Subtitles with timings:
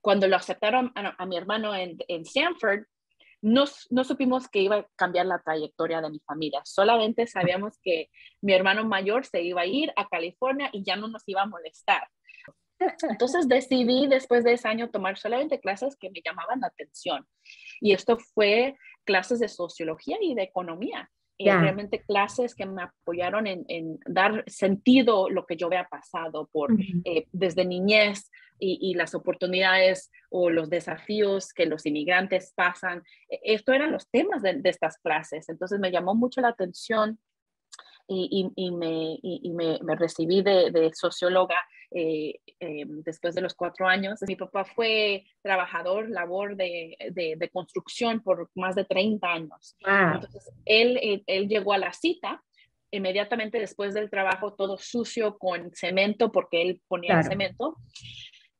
[0.00, 2.84] Cuando lo aceptaron a, mi hermano en, en Stanford,
[3.40, 6.60] no, no, supimos que iba a cambiar la trayectoria de mi familia.
[6.64, 8.10] Solamente sabíamos que
[8.40, 11.46] mi hermano mayor se iba a ir a California y ya no nos iba a
[11.46, 12.08] molestar.
[13.08, 17.26] Entonces decidí después de ese año tomar solamente clases que me llamaban la atención.
[17.80, 21.10] Y esto fue clases de sociología y de economía.
[21.40, 26.72] Y realmente clases que me apoyaron en, dar sentido lo que yo había pasado por
[27.04, 28.28] eh, desde niñez
[28.58, 33.04] y, las oportunidades o los desafíos que los inmigrantes pasan.
[33.30, 35.48] E, esto eran los temas de, de estas clases.
[35.48, 37.20] Entonces me llamó mucho la atención
[38.08, 41.56] y, y, me, y me, me, recibí de, de socióloga
[41.90, 44.20] eh, eh, después de los cuatro años.
[44.26, 49.76] Mi papá fue trabajador, labor de, de, construcción por más de 30 años.
[49.80, 52.42] Entonces, él, él, llegó a la cita
[52.90, 57.76] inmediatamente después del trabajo, todo sucio con cemento, porque él ponía cemento.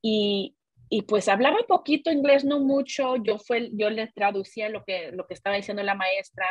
[0.03, 0.57] Y,
[0.91, 3.17] y pues hablaba poquito inglés, no mucho.
[3.17, 6.47] Yo, fue, yo le traducía lo que, lo que estaba diciendo la maestra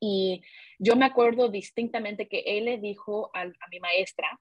[0.00, 0.42] y
[0.78, 4.40] yo me acuerdo distintamente que él le dijo a, mi maestra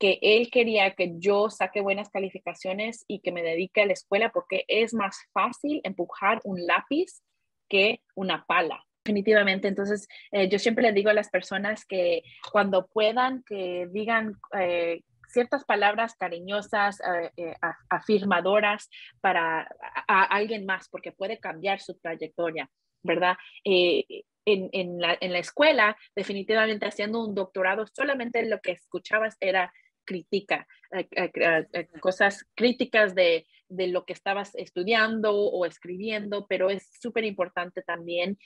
[0.00, 4.30] que él quería que yo saque buenas calificaciones y que me dedique a la escuela
[4.32, 7.22] porque es más fácil empujar un lápiz
[7.68, 8.82] que una pala.
[9.04, 14.36] Definitivamente, entonces eh, yo siempre le digo a las personas que cuando puedan que digan
[14.58, 17.00] eh, ciertas palabras cariñosas,
[17.36, 17.54] eh,
[17.88, 18.88] afirmadoras
[19.20, 19.68] para
[20.06, 22.68] alguien más, porque puede cambiar su trayectoria,
[23.02, 23.36] ¿verdad?
[23.64, 29.72] en, la, escuela, definitivamente haciendo un doctorado, solamente lo que escuchabas era
[30.04, 36.90] crítica, eh, eh, eh, cosas críticas de, lo que estabas estudiando o escribiendo, pero es
[37.00, 38.36] súper importante también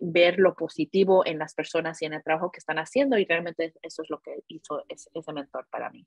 [0.00, 3.74] ver lo positivo en las personas y en el trabajo que están haciendo y realmente
[3.82, 6.06] eso es lo que hizo ese mentor para mí.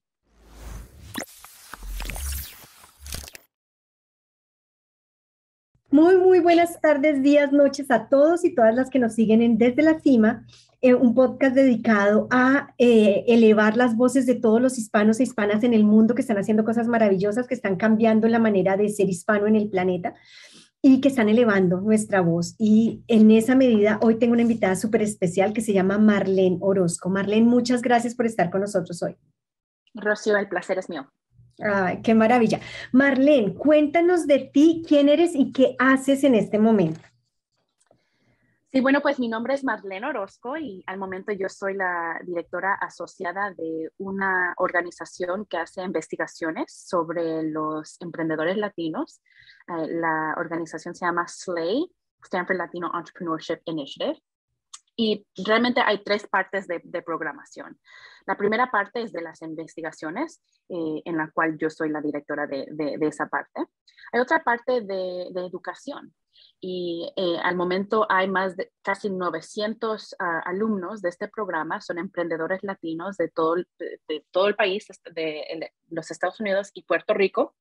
[5.94, 9.60] Muy, muy buenas tardes, días, noches a todos y todas las que nos siguen en
[9.60, 10.44] Desde la Cima,
[10.82, 15.64] eh, un podcast dedicado a eh, elevar las voces de todos los hispanos e hispanas
[15.64, 19.08] en el mundo que están haciendo cosas maravillosas, que están cambiando la manera de ser
[19.08, 20.16] hispano en el planeta
[20.82, 22.56] y que están elevando nuestra voz.
[22.58, 27.12] Y en esa medida, hoy tengo una invitada súper especial que se llama Marlene Orozco.
[27.12, 29.16] Marlene, muchas gracias por estar con nosotros hoy.
[29.94, 31.08] Rocío, el placer es mío.
[32.04, 32.60] Qué maravilla.
[32.92, 37.00] Marlene, cuéntanos de ti, quién eres y qué haces en este momento.
[38.74, 42.74] Sí, bueno, pues mi nombre es Marlene Orozco y al momento yo soy la directora
[42.74, 49.22] asociada de una organización que hace investigaciones sobre los emprendedores latinos.
[49.68, 51.86] Eh, la organización se llama SLAY,
[52.24, 54.20] Stanford Latino Entrepreneurship Initiative.
[54.96, 57.80] Y realmente hay tres partes de, programación.
[58.28, 62.46] La primera parte es de las investigaciones, eh, en la cual yo soy la directora
[62.46, 63.66] de, esa parte.
[64.12, 66.14] Hay otra parte de, educación.
[66.60, 72.00] Y eh, al momento hay más de casi 900 ah, alumnos de este programa, son
[72.00, 77.56] emprendedores latinos de todo, de, todo el país, de los Estados Unidos y Puerto Rico,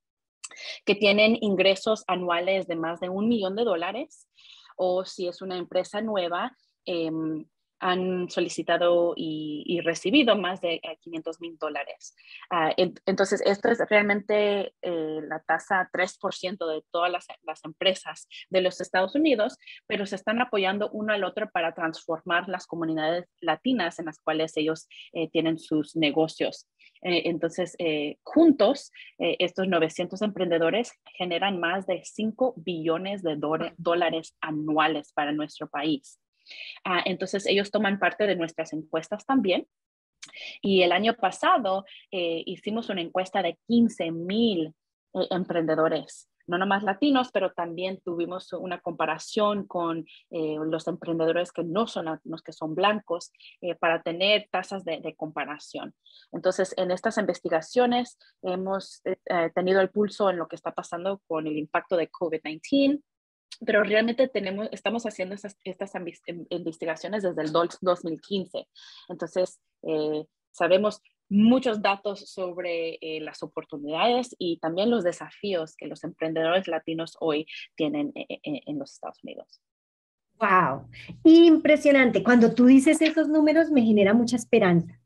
[0.84, 4.28] que tienen ingresos anuales de más de un millón de dólares
[4.76, 7.44] o si es una empresa nueva, Em,
[7.82, 12.14] han solicitado y, recibido más de 500 mil dólares.
[12.48, 17.26] Ah, entonces, esto es realmente eh, la tasa 3% de todas las,
[17.64, 22.66] empresas de los Estados Unidos, pero se están apoyando uno al otro para transformar las
[22.66, 26.68] comunidades latinas en las cuales ellos eh, tienen sus negocios.
[27.02, 27.76] Eh, entonces,
[28.22, 33.36] juntos, estos 900 emprendedores generan más de 5 billones de
[33.76, 36.21] dólares anuales para nuestro país.
[36.84, 39.66] Ah, entonces, ellos toman parte de nuestras encuestas también.
[40.60, 44.74] Y el año pasado eh, hicimos una encuesta de 15 mil
[45.14, 51.62] eh, emprendedores no nomás latinos, pero también tuvimos una comparación con eh, los emprendedores que
[51.62, 53.30] no son latinos, que son blancos,
[53.78, 55.94] para tener tasas de, de, comparación.
[56.32, 59.02] Entonces, en estas investigaciones hemos
[59.54, 63.00] tenido el pulso en lo que está pasando con el impacto de COVID-19,
[63.64, 65.56] pero realmente tenemos, estamos haciendo estas,
[66.50, 68.66] investigaciones desde el 2015.
[69.08, 76.04] Entonces, eh, sabemos muchos datos sobre eh, las oportunidades y también los desafíos que los
[76.04, 79.60] emprendedores latinos hoy tienen eh, en los Estados Unidos.
[80.38, 80.88] Wow,
[81.24, 82.22] impresionante.
[82.22, 85.01] Cuando tú dices esos números me genera mucha esperanza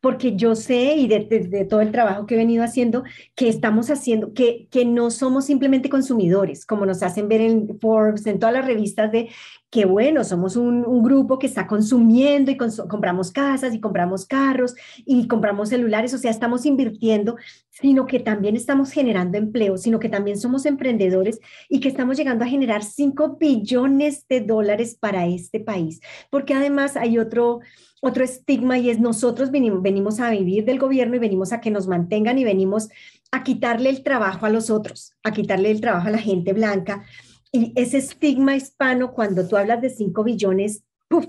[0.00, 3.04] porque yo sé y de, todo el trabajo que he venido haciendo,
[3.34, 8.26] que estamos haciendo, que, que no somos simplemente consumidores, como nos hacen ver en Forbes,
[8.26, 9.28] en todas las revistas, de
[9.70, 14.74] que bueno, somos un, grupo que está consumiendo y compramos casas y compramos carros
[15.06, 17.36] y compramos celulares, o sea, estamos invirtiendo,
[17.68, 22.44] sino que también estamos generando empleo, sino que también somos emprendedores y que estamos llegando
[22.44, 26.00] a generar 5 billones de dólares para este país,
[26.30, 27.60] porque además hay otro
[28.02, 31.70] otro estigma y es nosotros venimos, venimos a vivir del gobierno y venimos a que
[31.70, 32.88] nos mantengan y venimos
[33.30, 37.04] a quitarle el trabajo a los otros, a quitarle el trabajo a la gente blanca.
[37.52, 41.26] Y ese estigma hispano, cuando tú hablas de 5 billones, ¡puf!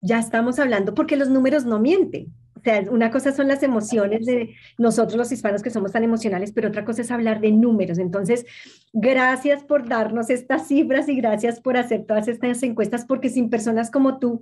[0.00, 2.32] ya estamos hablando, porque los números no mienten.
[2.54, 6.52] O sea, una cosa son las emociones de nosotros los hispanos que somos tan emocionales,
[6.52, 7.98] pero otra cosa es hablar de números.
[7.98, 8.46] Entonces,
[8.92, 13.90] gracias por darnos estas cifras y gracias por hacer todas estas encuestas, porque sin personas
[13.90, 14.40] como tú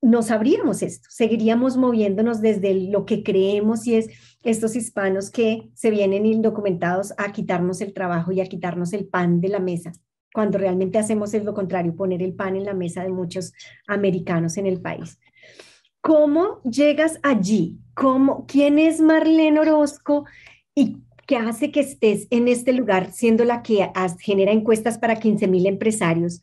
[0.00, 4.08] no sabríamos esto, seguiríamos moviéndonos desde lo que creemos y es
[4.42, 9.40] estos hispanos que se vienen indocumentados a quitarnos el trabajo y a quitarnos el pan
[9.40, 9.92] de la mesa,
[10.32, 13.52] cuando realmente hacemos es lo contrario, poner el pan en la mesa de muchos
[13.86, 15.18] americanos en el país.
[16.00, 17.78] ¿Cómo llegas allí?
[17.94, 20.24] ¿Cómo, ¿Quién es Marlene Orozco
[20.74, 23.88] y qué hace que estés en este lugar siendo la que
[24.18, 26.42] genera encuestas para 15 mil empresarios?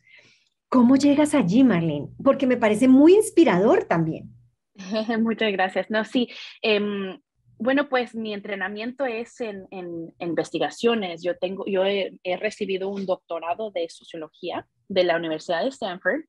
[0.70, 2.08] ¿Cómo llegas allí, Marlene?
[2.22, 4.30] Porque me parece muy inspirador también.
[5.20, 5.90] Muchas gracias.
[5.90, 6.28] No, sí.
[6.62, 7.18] Em,
[7.60, 9.66] bueno, pues mi entrenamiento es en,
[10.18, 11.22] investigaciones.
[11.22, 16.22] Yo, tengo, yo he, recibido un doctorado de sociología de la Universidad de Stanford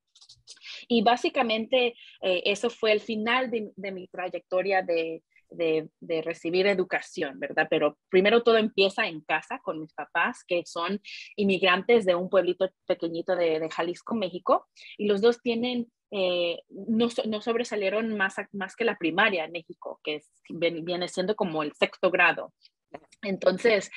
[0.88, 7.68] y básicamente eh, eso fue el final de mi trayectoria de, de, recibir educación, ¿verdad?
[7.70, 11.02] Pero primero todo empieza en casa con mis papás, que son
[11.36, 14.68] inmigrantes de un pueblito pequeñito de, Jalisco, México,
[14.98, 17.10] y los dos tienen, eh, no,
[17.42, 22.54] sobresalieron más, más que la primaria en México, que viene siendo como el sexto grado.
[23.22, 23.90] Entonces,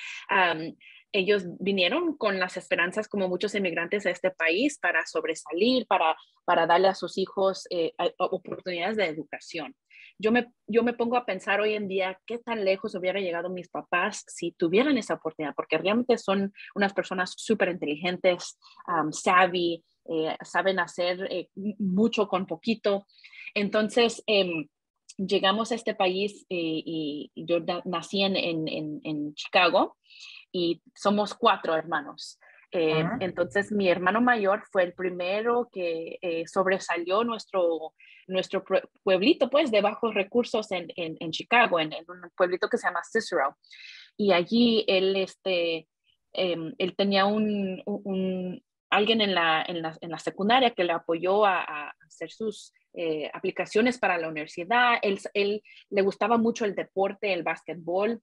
[1.13, 6.67] ellos vinieron con las esperanzas, como muchos inmigrantes a este país, para sobresalir, para, para
[6.67, 9.75] darle a sus hijos eh, oportunidades de educación
[10.19, 13.51] yo me, yo me pongo a pensar hoy en día qué tan lejos hubiera llegado
[13.51, 18.59] mis papás si tuvieran esa oportunidad, porque realmente son unas personas súper inteligentes,
[19.11, 23.07] savvy, eh, saben hacer eh, mucho con poquito.
[23.55, 24.69] Entonces, em,
[25.17, 29.97] llegamos a este país eh, y, yo nací en, en, en, Chicago
[30.53, 32.39] y somos cuatro hermanos.
[33.21, 36.19] Entonces, mi hermano mayor fue el primero que
[36.49, 37.95] sobresalió nuestro
[38.27, 38.65] nuestro
[39.03, 43.57] pueblito, pues, de bajos recursos en, en, Chicago, en, un pueblito que se llama Cicero.
[44.17, 45.89] Y allí él, este,
[46.33, 48.63] em, él tenía un, un,
[48.95, 52.73] alguien en la, en, la, en la, secundaria que le apoyó a, a hacer sus
[52.97, 54.95] eh, aplicaciones para la universidad.
[55.03, 58.23] Él, él, le gustaba mucho el deporte, el básquetbol.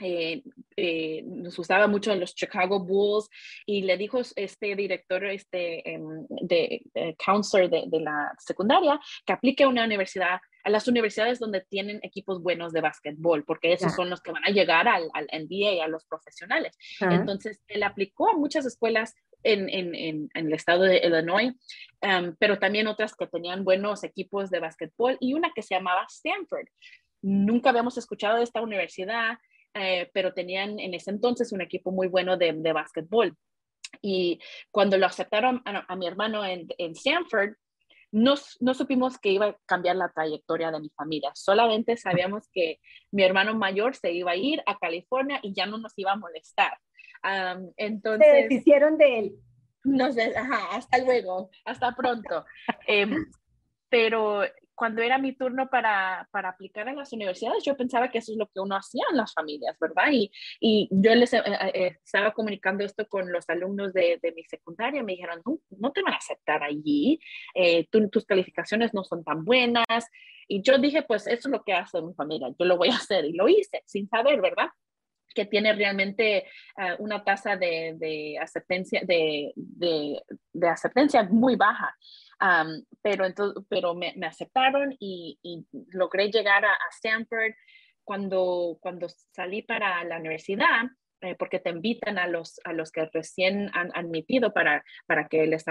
[0.00, 0.42] Eh,
[0.76, 3.28] eh, nos gustaba mucho los Chicago Bulls
[3.64, 6.82] y le dijo este director, este em, de,
[7.24, 12.40] counselor de, la secundaria, que aplique a una universidad, a las universidades donde tienen equipos
[12.40, 15.88] buenos de básquetbol, porque esos son los que van a llegar al, al NBA, a
[15.88, 16.76] los profesionales.
[17.00, 19.14] Entonces, él aplicó a muchas escuelas
[19.44, 21.52] en, en, en, el estado de Illinois,
[22.00, 26.06] em, pero también otras que tenían buenos equipos de básquetbol y una que se llamaba
[26.08, 26.66] Stanford.
[27.22, 29.38] Nunca habíamos escuchado de esta universidad.
[29.76, 33.36] Eh, pero tenían en ese entonces un equipo muy bueno de, de básquetbol.
[34.02, 37.54] Y cuando lo aceptaron a, mi hermano en, en Stanford,
[38.12, 41.32] no, no, supimos que iba a cambiar la trayectoria de mi familia.
[41.34, 42.78] Solamente sabíamos que
[43.10, 46.16] mi hermano mayor se iba a ir a California y ya no nos iba a
[46.16, 46.78] molestar.
[47.76, 49.34] Entonces, se deshicieron de él.
[49.84, 52.44] No sé, ajá, hasta luego, hasta pronto.
[52.86, 53.26] Em,
[53.90, 54.42] pero
[54.74, 58.38] cuando era mi turno para, para, aplicar en las universidades, yo pensaba que eso es
[58.38, 60.06] lo que uno hacía en las familias, ¿verdad?
[60.10, 64.32] Y, y yo les eh, eh, eh, estaba comunicando esto con los alumnos de, de,
[64.32, 67.20] mi secundaria, me dijeron, no, no te van a aceptar allí,
[68.10, 69.84] tus calificaciones no son tan buenas.
[70.46, 72.96] Y yo dije, pues eso es lo que hace mi familia, yo lo voy a
[72.96, 74.68] hacer y lo hice sin saber, ¿verdad?
[75.34, 76.46] Que tiene realmente
[76.98, 81.94] una tasa de, de aceptancia, de, de, aceptancia muy baja
[83.02, 85.38] pero entonces, pero me, aceptaron y,
[85.90, 87.52] logré llegar a, Stanford
[88.02, 90.82] cuando, cuando salí para la universidad.
[91.20, 95.46] Eh, porque te invitan a los, a los que recién han admitido para, para que
[95.46, 95.64] les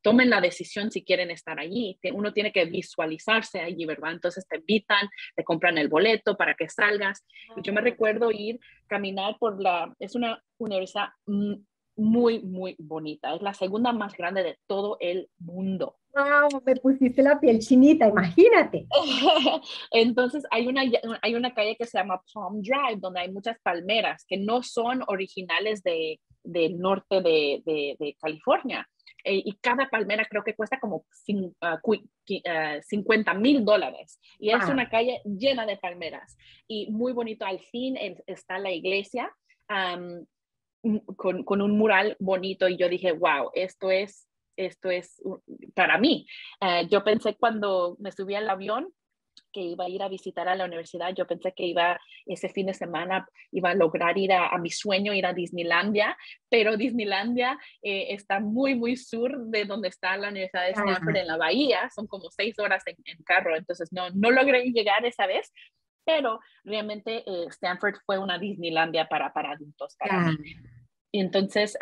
[0.00, 1.98] tomen la decisión si quieren estar allí.
[2.14, 4.12] Uno tiene que visualizarse allí, ¿verdad?
[4.12, 7.26] Entonces te invitan, te compran el boleto para que salgas.
[7.56, 11.10] Y yo me recuerdo ir, caminar por la, es una universidad
[12.00, 13.34] muy, muy bonita.
[13.34, 15.96] Es la segunda más grande de todo el mundo.
[16.14, 16.62] ¡Wow!
[16.64, 18.86] Me pusiste la piel chinita, imagínate.
[19.92, 20.82] Entonces, hay una,
[21.22, 25.02] hay una calle que se llama Palm Drive, donde hay muchas palmeras que no son
[25.06, 28.88] originales de, del norte de, de, California.
[29.22, 31.80] Eh, y cada palmera creo que cuesta como 50 ah,
[33.26, 34.18] ah, mil dólares.
[34.38, 36.36] Y es una calle llena de palmeras.
[36.66, 39.30] Y muy bonito, al fin está la iglesia
[41.16, 42.68] con, con, un mural bonito.
[42.68, 45.20] Y yo dije, wow, esto es, esto es
[45.74, 46.26] para mí.
[46.60, 48.92] Eh, yo pensé cuando me subí al avión
[49.52, 51.14] que iba a ir a visitar a la universidad.
[51.14, 55.12] Yo pensé que iba ese fin de semana, iba a lograr ir a, mi sueño,
[55.12, 56.16] ir a Disneylandia,
[56.48, 61.26] pero Disneylandia eh, está muy, muy sur de donde está la Universidad de Stanford en
[61.26, 61.90] la bahía.
[61.94, 65.52] Son como seis horas en, carro, entonces no, no logré llegar esa vez.
[66.04, 69.96] Pero realmente eh, Stanford fue una Disneylandia para, para adultos.
[69.96, 70.32] Para
[71.12, 71.76] Y entonces,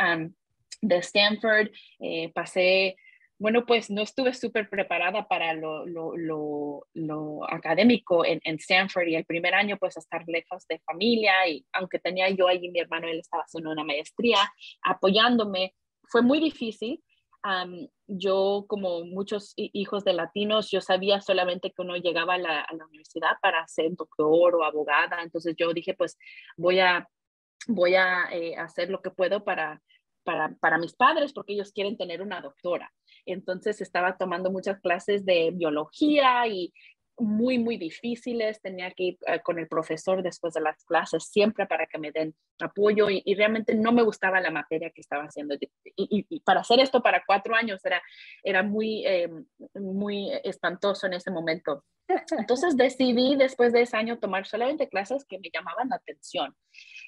[0.80, 1.70] de Stanford
[2.00, 2.96] eh, pasé
[3.40, 9.14] bueno, pues no estuve súper preparada para lo, lo, lo, académico en, en, Stanford y
[9.14, 13.06] el primer año pues estar lejos de familia y aunque tenía yo allí mi hermano,
[13.06, 14.38] él estaba haciendo una maestría
[14.82, 15.74] apoyándome,
[16.08, 17.00] fue muy difícil.
[18.06, 22.74] Yo, como muchos hijos de latinos, yo sabía solamente que uno llegaba a la, a
[22.74, 26.18] la universidad para ser doctor o abogada, entonces yo dije pues
[26.56, 27.08] voy a,
[27.66, 29.80] voy a eh, hacer lo que puedo para,
[30.24, 32.92] para, para mis padres porque ellos quieren tener una doctora.
[33.24, 36.72] Entonces estaba tomando muchas clases de biología y
[37.18, 38.60] muy, muy difíciles.
[38.60, 42.12] Tenía que ir eh, con el profesor después de las clases siempre para que me
[42.12, 45.56] den apoyo y, realmente no me gustaba la materia que estaba haciendo.
[45.96, 48.02] Y, para hacer esto para cuatro años era,
[48.42, 49.30] era muy, eh,
[49.74, 51.84] muy espantoso en ese momento.
[52.38, 56.56] Entonces decidí después de ese año tomar solamente clases que me llamaban la atención.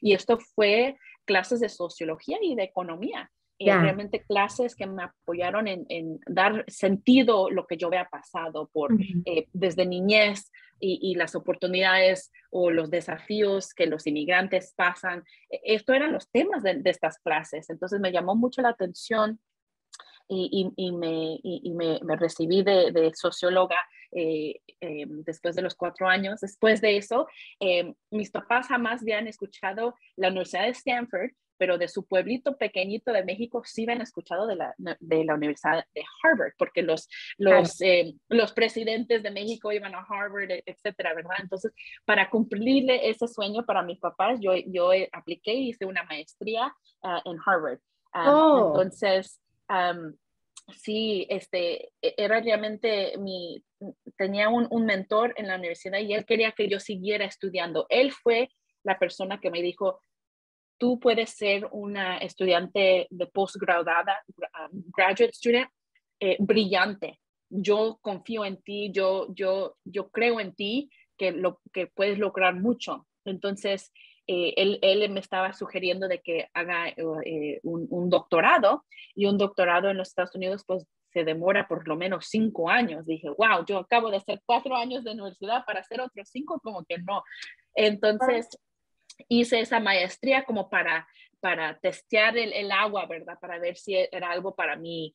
[0.01, 3.31] Y esto fue clases de sociología y de economía.
[3.63, 8.91] Eh, realmente clases que me apoyaron en, dar sentido lo que yo había pasado por
[9.27, 10.51] eh, desde niñez
[10.81, 15.25] y, las oportunidades o los desafíos que los inmigrantes pasan.
[15.51, 17.69] E, esto eran los temas de, estas clases.
[17.69, 19.39] Entonces me llamó mucho la atención
[20.27, 23.77] y, y, me, me, recibí de, socióloga
[24.13, 26.41] eh, después de los cuatro años.
[26.41, 27.27] Después de eso,
[28.11, 33.23] mis papás jamás habían escuchado la Universidad de Stanford, pero de su pueblito pequeñito de
[33.23, 38.15] México sí han escuchado de la, de la Universidad de Harvard, porque los, los, eh,
[38.31, 41.37] los presidentes de México iban a Harvard, e, etcétera, ¿verdad?
[41.39, 41.71] Entonces,
[42.07, 47.21] para cumplirle ese sueño para mis papás, yo, yo apliqué y hice una maestría ah,
[47.27, 47.79] en Harvard.
[48.15, 48.69] Ah, oh.
[48.69, 49.39] Entonces,
[50.75, 53.63] sí, este, e, era realmente mi,
[54.17, 57.85] tenía un, un mentor en la universidad y él quería que yo siguiera estudiando.
[57.91, 58.49] Él fue
[58.83, 60.01] la persona que me dijo,
[60.81, 64.25] tú puedes ser una estudiante de postgraduada,
[64.73, 65.69] um, graduate student,
[66.19, 67.21] eh, brillante.
[67.51, 72.55] Yo confío en ti, yo, yo, yo creo en ti que, lo, que puedes lograr
[72.55, 73.07] mucho.
[73.27, 73.93] Entonces,
[74.27, 79.37] eh, él, él, me estaba sugiriendo de que haga eh, un, un, doctorado y un
[79.37, 83.05] doctorado en los Estados Unidos pues se demora por lo menos cinco años.
[83.05, 86.85] Dije, wow, yo acabo de hacer cuatro años de universidad para hacer otros cinco, como
[86.85, 87.23] que no.
[87.75, 88.49] Entonces,
[89.29, 91.09] hice esa maestría como para,
[91.41, 93.39] para testear el, agua, ¿verdad?
[93.41, 95.15] Para ver si era algo para mí.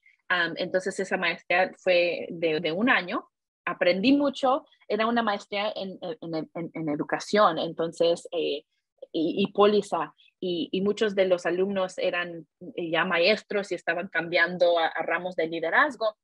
[0.58, 3.30] entonces esa maestría fue de, un año.
[3.66, 8.64] Aprendí mucho, era una maestría en, en, educación, entonces, eh,
[9.12, 14.92] y, y, póliza, y, muchos de los alumnos eran ya maestros y estaban cambiando a
[15.02, 16.16] ramos de liderazgo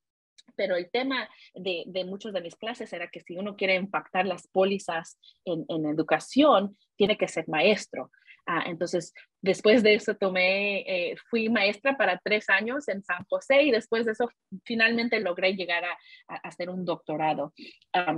[0.55, 4.25] pero el tema de, de, muchas de mis clases era que si uno quiere impactar
[4.25, 8.12] las pólizas en, educación, tiene que ser maestro.
[8.48, 13.63] Ah, entonces, después de eso tomé, eh, fui maestra para tres años en San José
[13.63, 14.29] y después de eso
[14.65, 15.98] finalmente logré llegar a,
[16.43, 17.53] hacer un doctorado.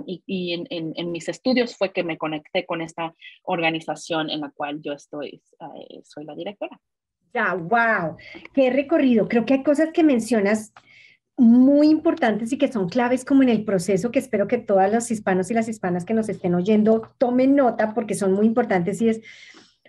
[0.05, 3.13] y, y en, mis estudios fue que me conecté con esta
[3.43, 6.79] organización en la cual yo estoy, eh, soy la directora.
[7.33, 8.15] Ya, wow,
[8.53, 9.27] qué recorrido.
[9.27, 10.71] Creo que hay cosas que mencionas
[11.43, 15.12] muy importantes y que son claves como en el proceso que espero que todos los
[15.12, 19.09] hispanos y las hispanas que nos estén oyendo tomen nota porque son muy importantes y
[19.09, 19.21] es,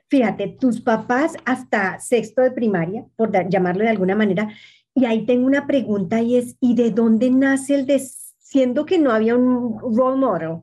[0.08, 4.48] fíjate, tus papás hasta sexto de primaria, por llamarlo de alguna manera,
[4.94, 8.00] y ahí tengo una pregunta y es, ¿y de dónde nace el de,
[8.38, 10.58] siendo que no había un role model?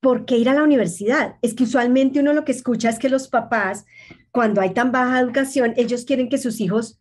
[0.00, 1.36] ¿Por qué ir a la universidad?
[1.42, 3.84] Es que usualmente uno lo que escucha es que los papás,
[4.30, 6.97] cuando hay tan baja educación, ellos quieren que sus hijos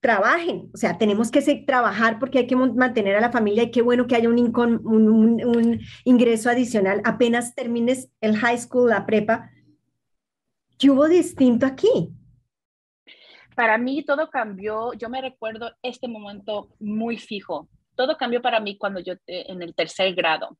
[0.00, 3.82] trabajen, o sea, tenemos que trabajar porque hay que mantener a la familia y qué
[3.82, 9.50] bueno que haya un, un, ingreso adicional apenas termines el high school, la prepa.
[10.78, 12.10] ¿Qué hubo distinto aquí?
[13.54, 17.68] Para mí todo cambió, yo me recuerdo este momento muy fijo.
[17.94, 20.56] Todo cambió para mí cuando yo eh, en el tercer grado.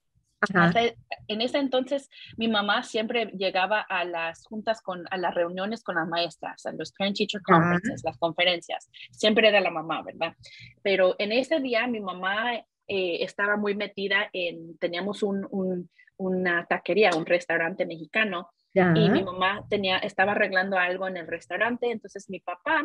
[1.28, 5.96] En ese entonces mi mamá siempre llegaba a las juntas con a las reuniones con
[5.96, 8.90] las maestras, a los parent teacher conferences, las conferencias.
[9.10, 10.34] Siempre era la mamá, ¿verdad?
[10.82, 17.10] Pero en ese día mi mamá eh, estaba muy metida en, teníamos un, una taquería,
[17.16, 22.38] un restaurante mexicano, y mi mamá tenía, estaba arreglando algo en el restaurante, entonces mi
[22.38, 22.84] papá,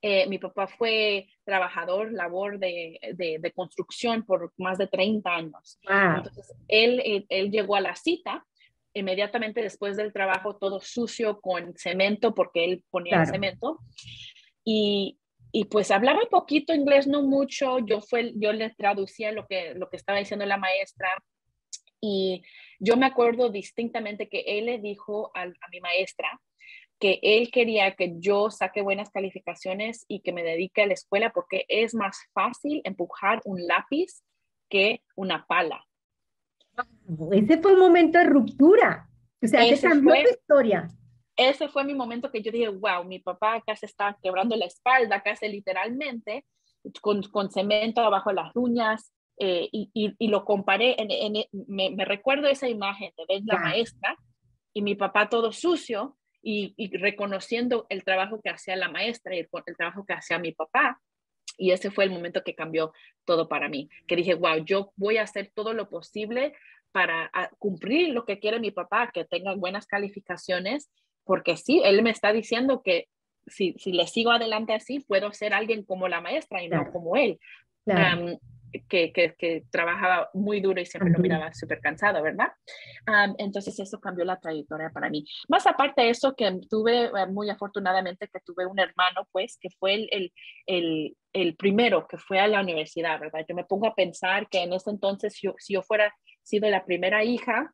[0.00, 5.80] eh, mi papá fue trabajador, labor de, de, construcción por más de 30 años.
[5.82, 8.46] Entonces, él, él, llegó a la cita
[8.94, 13.80] inmediatamente después del trabajo, todo sucio con cemento, porque él ponía el cemento.
[14.64, 15.18] Y,
[15.50, 17.78] y pues hablaba poquito inglés, no mucho.
[17.80, 21.08] Yo, fue, yo le traducía lo que, lo que estaba diciendo la maestra.
[22.00, 22.42] Y
[22.78, 26.40] yo me acuerdo distintamente que él le dijo a, a mi maestra
[26.98, 31.30] que él quería que yo saque buenas calificaciones y que me dedique a la escuela
[31.32, 34.22] porque es más fácil empujar un lápiz
[34.68, 35.84] que una pala.
[37.32, 39.08] Ese fue un momento de ruptura.
[39.42, 40.88] O sea, que cambió tu historia
[41.38, 44.66] ese fue mi momento que yo dije, wow, mi papá acá se está quebrando la
[44.66, 46.44] espalda, casi literalmente,
[47.00, 51.32] con, con cemento abajo de las uñas, eh, y, y, lo comparé, en,
[51.68, 54.16] me, me, recuerdo esa imagen de ver la maestra
[54.74, 56.17] y mi papá todo sucio
[56.50, 60.38] y, y, reconociendo el trabajo que hacía la maestra y el, el, trabajo que hacía
[60.38, 60.98] mi papá.
[61.58, 62.94] Y ese fue el momento que cambió
[63.26, 66.54] todo para mí, que dije, wow, yo voy a hacer todo lo posible
[66.90, 70.88] para cumplir lo que quiere mi papá, que tenga buenas calificaciones
[71.24, 73.08] porque sí, él me está diciendo que
[73.46, 77.14] si, si le sigo adelante así, puedo ser alguien como la maestra y no como
[77.16, 77.38] él.
[78.88, 82.48] Que, que, que, trabajaba muy duro y siempre lo miraba súper cansado, ¿verdad?
[83.38, 85.24] entonces eso cambió la trayectoria para mí.
[85.48, 89.70] Más aparte de eso, que tuve, eh, muy afortunadamente, que tuve un hermano, pues, que
[89.78, 90.32] fue el, el,
[90.66, 93.44] el, el, primero que fue a la universidad, ¿verdad?
[93.48, 96.84] Yo me pongo a pensar que en ese entonces, yo, si yo fuera sido la
[96.84, 97.72] primera hija,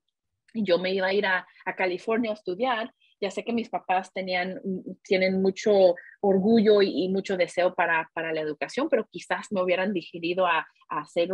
[0.55, 2.93] yo me iba a ir a, a California a estudiar,
[3.25, 4.61] ya sé que mis papás tenían,
[5.03, 10.47] tienen mucho orgullo y, mucho deseo para, para, la educación, pero quizás me hubieran digerido
[10.47, 11.31] a, a hacer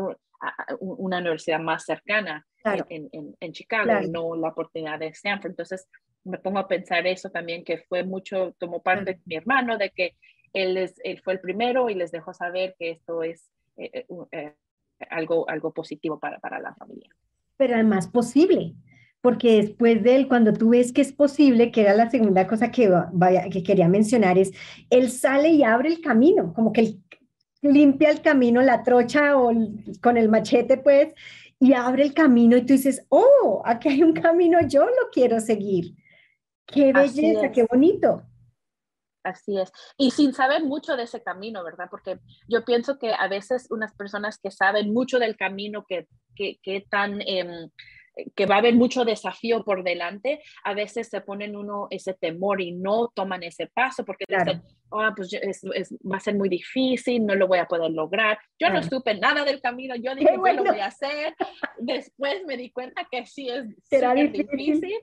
[0.79, 5.51] una universidad más cercana en, en, en, Chicago, no la oportunidad de Stanford.
[5.51, 5.89] Entonces
[6.23, 9.91] me pongo a pensar eso también, que fue mucho, tomó parte de mi hermano, de
[9.91, 10.15] que
[10.53, 14.07] él, es, él fue el primero y les dejó saber que esto es eh, eh,
[14.31, 14.55] eh,
[15.11, 17.11] algo, algo positivo para, para la familia.
[17.57, 18.75] Pero además posible,
[19.21, 22.71] porque después de él, cuando tú ves que es posible, que era la segunda cosa
[22.71, 24.53] que, vaya, que quería mencionar, es,
[24.89, 27.01] él sale y abre el camino, como que él
[27.63, 29.53] limpia el camino, la trocha o
[30.01, 31.13] con el machete, pues,
[31.59, 35.41] y abre el camino y tú dices, oh, aquí hay un camino, yo lo quiero
[35.41, 35.95] seguir.
[36.67, 38.23] Qué belleza, qué bonito.
[39.23, 39.71] Así es.
[39.99, 41.89] Y sin saber mucho de ese camino, ¿verdad?
[41.91, 46.87] Porque yo pienso que a veces unas personas que saben mucho del camino, que, que,
[46.89, 47.21] tan...
[47.21, 47.69] Eh,
[48.35, 52.61] que va a haber mucho desafío por delante, a veces se ponen uno ese temor
[52.61, 57.35] y no toman ese paso porque dicen, oh, pues va a ser muy difícil, no
[57.35, 58.39] lo voy a poder lograr.
[58.59, 61.35] Yo no supe nada del camino, yo dije, yo lo voy a hacer.
[61.79, 63.65] Después me di cuenta que sí es
[64.33, 64.95] difícil.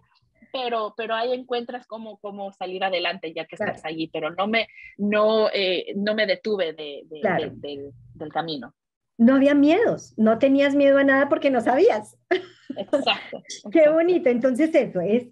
[0.51, 4.67] pero, pero ahí encuentras cómo, cómo salir adelante ya que estás allí, pero no me,
[4.97, 8.73] no, eh, no me detuve de, del, del camino.
[9.17, 12.17] No había miedos, no tenías miedo a nada porque no sabías.
[12.75, 13.41] Exacto.
[13.71, 14.29] Qué bonito.
[14.29, 15.27] Entonces eso es.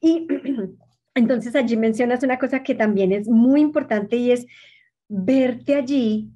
[0.00, 0.26] Y
[1.14, 4.46] entonces allí mencionas una cosa que también es muy importante y es
[5.08, 6.30] verte allí,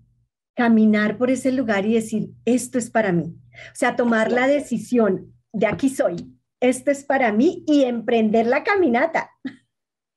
[0.54, 3.36] caminar por ese lugar y decir, esto es para mí.
[3.72, 6.16] O sea, tomar la decisión, de aquí soy,
[6.60, 9.30] esto es para mí y emprender la caminata.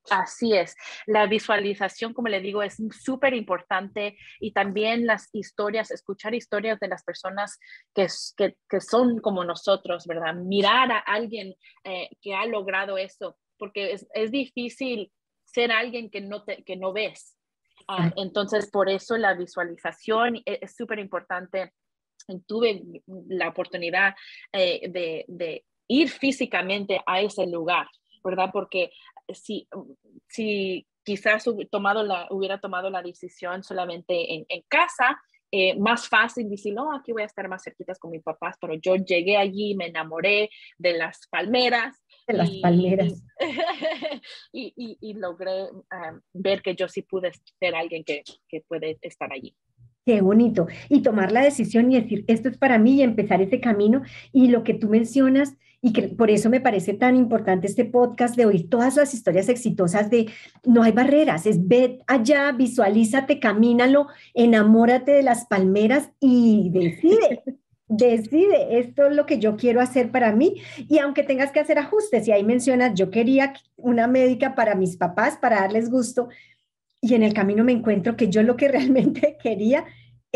[0.09, 6.33] Así es, la visualización, como le digo, es súper importante y también las historias, escuchar
[6.33, 7.59] historias de las personas
[7.93, 8.07] que,
[8.69, 10.33] que, son como nosotros, ¿verdad?
[10.35, 15.11] Mirar a alguien eh, que ha logrado eso, porque es, es, difícil
[15.45, 17.35] ser alguien que no, te, que no ves.
[17.89, 21.73] Ah, entonces, por eso la visualización e, es súper importante.
[22.45, 22.83] Tuve
[23.27, 24.15] la oportunidad
[24.51, 27.87] eh, de, de ir físicamente a ese lugar.
[28.23, 28.49] ¿verdad?
[28.51, 28.91] Porque
[29.33, 29.67] si,
[30.27, 35.17] si quizás tomado la, hubiera tomado la decisión solamente en, en casa,
[35.49, 38.73] eh, más fácil decir, no, aquí voy a estar más cerquitas con mis papás, pero
[38.73, 42.03] yo llegué allí, me enamoré de las palmeras.
[42.27, 43.23] De las palmeras.
[44.51, 48.97] Y, y, y logré um, ver que yo sí pude ser alguien que, que puede
[49.01, 49.55] estar allí.
[50.05, 50.67] Qué bonito.
[50.89, 54.01] Y tomar la decisión y decir, esto es para mí y empezar ese camino.
[54.31, 58.35] Y lo que tú mencionas y que por eso me parece tan importante este podcast
[58.35, 60.29] de oír todas las historias exitosas de
[60.65, 67.43] no hay barreras, es ve allá, visualízate, camínalo, enamórate de las palmeras y decide.
[67.89, 70.55] decide, esto es lo que yo quiero hacer para mí
[70.89, 74.97] y aunque tengas que hacer ajustes, y ahí mencionas, yo quería una médica para mis
[74.97, 76.27] papás, para darles gusto,
[77.01, 79.85] y en el camino me encuentro que yo lo que realmente quería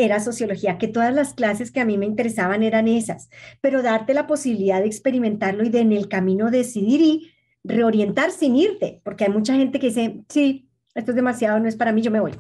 [0.05, 3.29] era sociología, que todas las clases que a mí me interesaban eran esas,
[3.61, 7.31] pero darte la posibilidad de experimentarlo y de en el camino decidir y
[7.63, 11.75] reorientar sin irte, porque hay mucha gente que dice, sí, esto es demasiado, no es
[11.75, 12.33] para mí, yo me voy.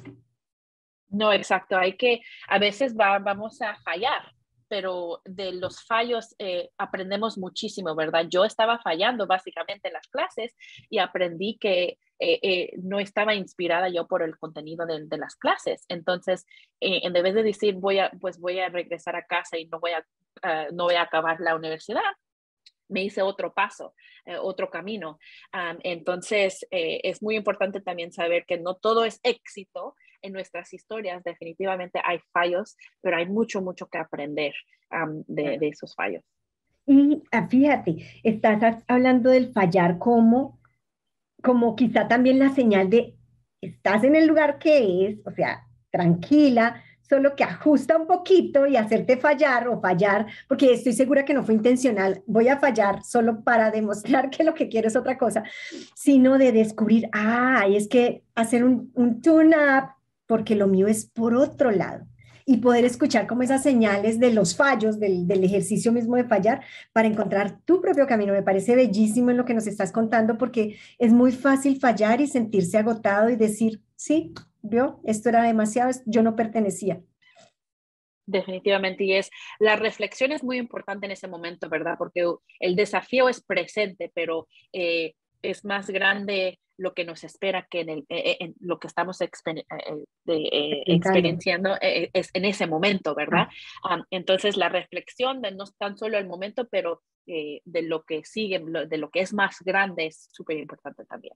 [1.09, 4.33] No, exacto, hay que, a veces va, vamos a fallar,
[4.71, 8.27] pero de los fallos eh, aprendemos muchísimo, ¿verdad?
[8.29, 10.55] Yo estaba fallando básicamente en las clases
[10.89, 15.83] y aprendí que eh, eh, no estaba inspirada yo por el contenido de, las clases.
[15.89, 16.45] Entonces,
[16.79, 19.91] en vez de decir, voy a, pues voy a regresar a casa y no voy
[19.91, 20.05] a,
[20.41, 21.99] ah, no voy a acabar la universidad,
[22.87, 23.93] me hice otro paso,
[24.39, 25.19] otro camino.
[25.83, 32.01] entonces, es muy importante también saber que no todo es éxito en nuestras historias definitivamente
[32.03, 34.53] hay fallos, pero hay mucho, mucho que aprender
[35.27, 36.23] de, esos fallos.
[36.85, 40.59] Y ah, fíjate, estás hablando del fallar como,
[41.41, 43.15] como quizá también la señal de
[43.61, 46.81] estás en el lugar que es, o sea, tranquila,
[47.11, 51.43] solo que ajusta un poquito y hacerte fallar o fallar, porque estoy segura que no
[51.43, 55.43] fue intencional, voy a fallar solo para demostrar que lo que quiero es otra cosa,
[55.93, 60.00] sino de descubrir, ah, es que hacer un, un tune-up
[60.31, 62.07] porque lo mío es por otro lado.
[62.45, 66.63] Y poder escuchar como esas señales de los fallos, del, ejercicio mismo de fallar,
[66.93, 68.31] para encontrar tu propio camino.
[68.31, 72.27] Me parece bellísimo en lo que nos estás contando, porque es muy fácil fallar y
[72.27, 77.01] sentirse agotado y decir, sí, vio, esto era demasiado, yo no pertenecía.
[78.25, 81.95] Definitivamente, y es la reflexión es muy importante en ese momento, ¿verdad?
[81.97, 82.23] Porque
[82.61, 87.89] el desafío es presente, pero eh, es más grande lo que nos espera que en,
[87.89, 93.49] el, eh, eh, lo que estamos experienciando es en ese momento, ¿verdad?
[94.09, 98.97] entonces la reflexión de no tan solo el momento, pero de lo que sigue, de
[98.97, 101.35] lo que es más grande es súper importante también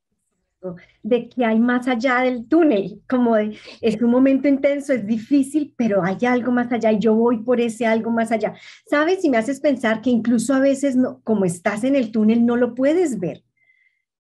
[1.04, 5.74] de que hay más allá del túnel, como de, es un momento intenso, es difícil,
[5.78, 8.56] pero hay algo más allá y yo voy por ese algo más allá.
[8.88, 9.24] ¿Sabes?
[9.24, 12.56] Y me haces pensar que incluso a veces, no, como estás en el túnel, no
[12.56, 13.44] lo puedes ver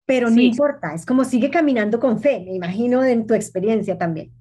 [0.09, 4.31] pero no importa, es como sigue caminando con fe, me imagino en tu experiencia también.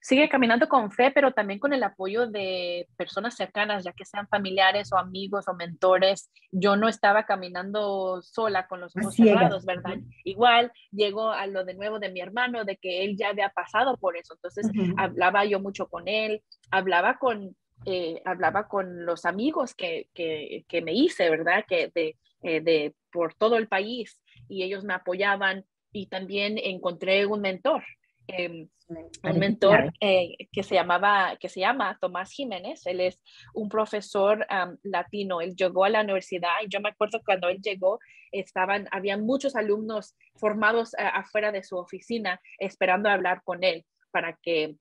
[0.00, 4.26] Sigue caminando con fe, pero también con el apoyo de personas cercanas, ya que sean
[4.26, 6.28] familiares o amigos o mentores.
[6.50, 9.98] Yo no estaba caminando sola con los ojos cerrados, ¿verdad?
[10.24, 13.96] Igual llegó a lo de nuevo de mi hermano, de que él ya había pasado
[13.98, 14.34] por eso.
[14.34, 16.42] Entonces hablaba yo mucho con él,
[16.72, 21.64] hablaba con, eh, hablaba con los amigos que, que, que me hice, ¿verdad?
[21.68, 27.26] Que de, eh, de, por todo el país y ellos me apoyaban y también encontré
[27.26, 27.82] un mentor.
[28.28, 33.20] Em, un mentor eh, que se llamaba, que se llama Tomás Jiménez, él es
[33.54, 34.46] un profesor
[34.82, 37.98] latino, él llegó a la universidad y yo me acuerdo cuando él llegó,
[38.30, 44.38] estaban, había muchos alumnos formados eh, afuera de su oficina esperando hablar con él para
[44.40, 44.76] que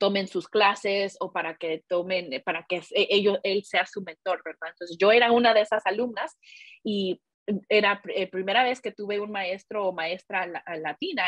[0.00, 4.70] tomen sus clases o para que tomen, para que ellos, él sea su mentor, ¿verdad?
[4.70, 6.38] Entonces yo era una de esas alumnas
[6.82, 7.20] y
[7.68, 11.24] era la eh, primera vez que tuve un maestro o maestra latina.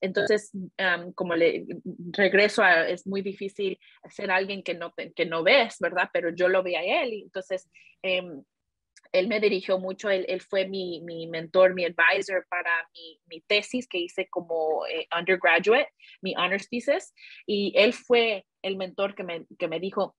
[0.00, 0.50] entonces,
[1.14, 1.66] como le
[2.12, 3.78] regreso a, es muy difícil
[4.10, 6.10] ser alguien que no, que no ves, ¿verdad?
[6.12, 7.68] Pero yo lo vi a él y entonces
[8.02, 8.42] em,
[9.12, 13.40] él me dirigió mucho, él, él fue mi, mi, mentor, mi advisor para mi, mi
[13.42, 15.90] tesis que hice como eh, undergraduate,
[16.20, 17.14] mi honors thesis,
[17.46, 20.16] y él fue el mentor que me, que me dijo,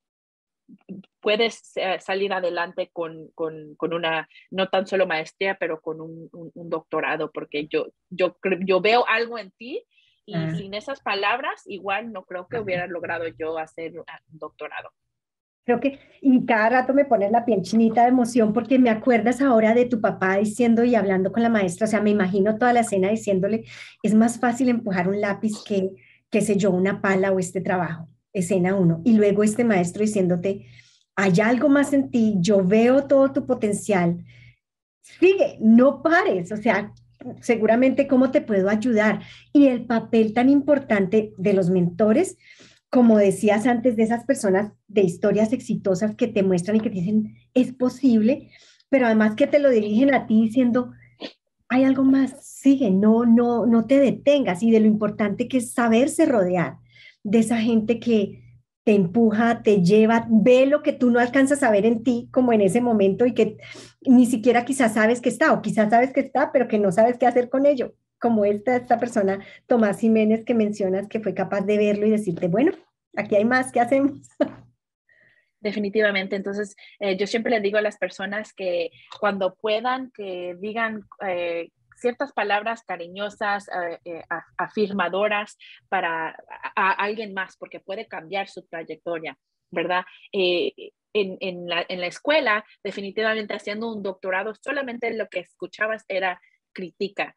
[1.19, 6.30] puedes eh, salir adelante con, con, con, una, no tan solo maestría, pero con un,
[6.32, 9.84] un, doctorado, porque yo, yo, yo veo algo en ti
[10.25, 10.54] y ah.
[10.56, 14.91] sin esas palabras, igual no creo que hubiera logrado yo hacer un doctorado.
[15.70, 19.40] Creo que, y cada rato me pones la piel chinita de emoción porque me acuerdas
[19.40, 22.74] ahora de tu papá diciendo y hablando con la maestra, o sea, me imagino toda
[22.74, 23.66] la escena diciéndole,
[24.02, 25.92] es más fácil empujar un lápiz que,
[26.32, 30.66] qué sé yo, una pala o este trabajo escena uno, y luego este maestro diciéndote,
[31.16, 34.26] hay algo más en ti, yo veo todo tu potencial,
[35.02, 36.94] sigue, no pares, o sea,
[37.42, 39.22] seguramente cómo te puedo ayudar.
[39.54, 42.38] Y el papel tan importante de los mentores,
[42.89, 46.95] como decías antes, de esas personas de historias exitosas que te muestran y que te
[46.95, 48.49] dicen, es posible,
[48.89, 50.91] pero además que te lo dirigen a ti diciendo,
[51.67, 55.71] hay algo más, sigue, no, no, no te detengas y de lo importante que es
[55.71, 56.78] saberse rodear
[57.23, 58.49] de esa gente que,
[58.89, 62.54] te empuja, te lleva, ve lo que tú no alcanzas a ver en ti como
[62.54, 63.58] en ese momento y que
[64.02, 67.19] ni siquiera quizás sabes que está o quizás sabes que está, pero que no sabes
[67.19, 71.62] qué hacer con ello, como esta, esta persona, Tomás Jiménez, que mencionas que fue capaz
[71.62, 72.74] de verlo y decirte, bueno,
[73.16, 74.30] aquí hay más, ¿qué hacemos?
[75.62, 76.36] Definitivamente.
[76.36, 81.70] Entonces, eh, yo siempre les digo a las personas que cuando puedan, que digan eh,
[81.96, 83.70] ciertas palabras cariñosas,
[84.06, 84.24] eh,
[84.58, 85.58] afirmadoras
[85.90, 86.38] para
[86.76, 89.38] alguien más, porque puede cambiar su trayectoria,
[89.70, 90.06] ¿verdad?
[90.32, 96.40] En, la, en, la, escuela, definitivamente haciendo un doctorado, solamente lo que escuchabas era
[96.74, 97.36] crítica,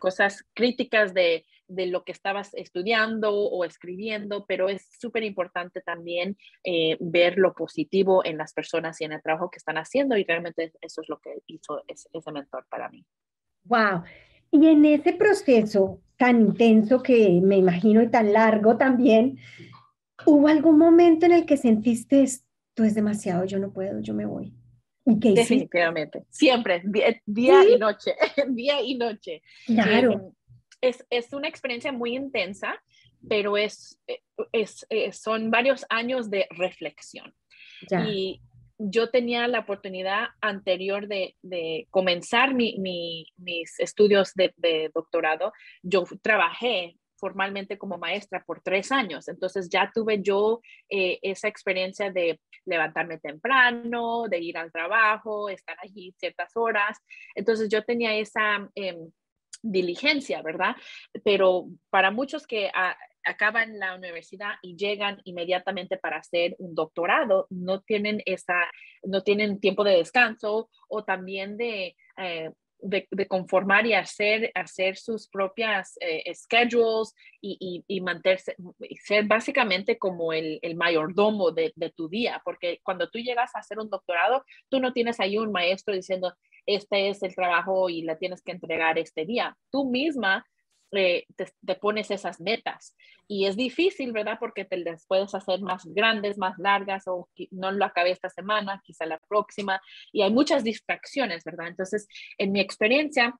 [0.00, 6.36] cosas críticas de de lo que estabas estudiando o escribiendo, pero es súper importante también
[6.64, 10.24] eh, ver lo positivo en las personas y en el trabajo que están haciendo y
[10.24, 13.06] realmente eso es lo que hizo ese, mentor para mí.
[13.64, 14.02] Wow.
[14.50, 19.38] Y en ese proceso tan intenso que me imagino y tan largo también,
[20.26, 24.26] ¿hubo algún momento en el que sentiste esto es demasiado, yo no puedo, yo me
[24.26, 24.52] voy?
[25.18, 28.14] Definitivamente, siempre, día, y noche,
[28.48, 29.42] día y noche.
[29.66, 30.12] Claro.
[30.12, 32.82] Eh, es, es una experiencia muy intensa,
[33.28, 34.00] pero es,
[34.52, 37.34] es, eh, son varios años de reflexión.
[38.06, 38.42] Y
[38.78, 45.52] yo tenía la oportunidad anterior de, de comenzar mi, mi, mis estudios de, de, doctorado.
[45.82, 52.10] Yo trabajé formalmente como maestra por tres años, entonces ya tuve yo eh, esa experiencia
[52.10, 56.98] de levantarme temprano, de ir al trabajo, estar allí ciertas horas.
[57.34, 58.68] Entonces yo tenía esa...
[58.74, 59.10] Em,
[59.62, 60.74] diligencia, ¿verdad?
[61.24, 62.70] Pero para muchos que
[63.24, 68.70] acaban la universidad y llegan inmediatamente para hacer un doctorado, no tienen esa,
[69.02, 72.50] no tienen tiempo de descanso o también de, eh,
[72.82, 78.56] de, conformar y hacer, hacer sus propias eh, schedules y, y, mantenerse,
[79.04, 83.60] ser básicamente como el, el mayordomo de, de, tu día, porque cuando tú llegas a
[83.60, 86.34] hacer un doctorado, tú no tienes ahí un maestro diciendo,
[86.66, 89.56] este es el trabajo y la tienes que entregar este día.
[89.70, 90.46] Tú misma
[90.92, 92.96] eh, te, pones esas metas
[93.28, 94.38] y es difícil, ¿verdad?
[94.40, 98.80] Porque te las puedes hacer más grandes, más largas o no lo acabé esta semana,
[98.84, 99.80] quizá la próxima
[100.12, 101.68] y hay muchas distracciones, ¿verdad?
[101.68, 103.38] Entonces, en mi experiencia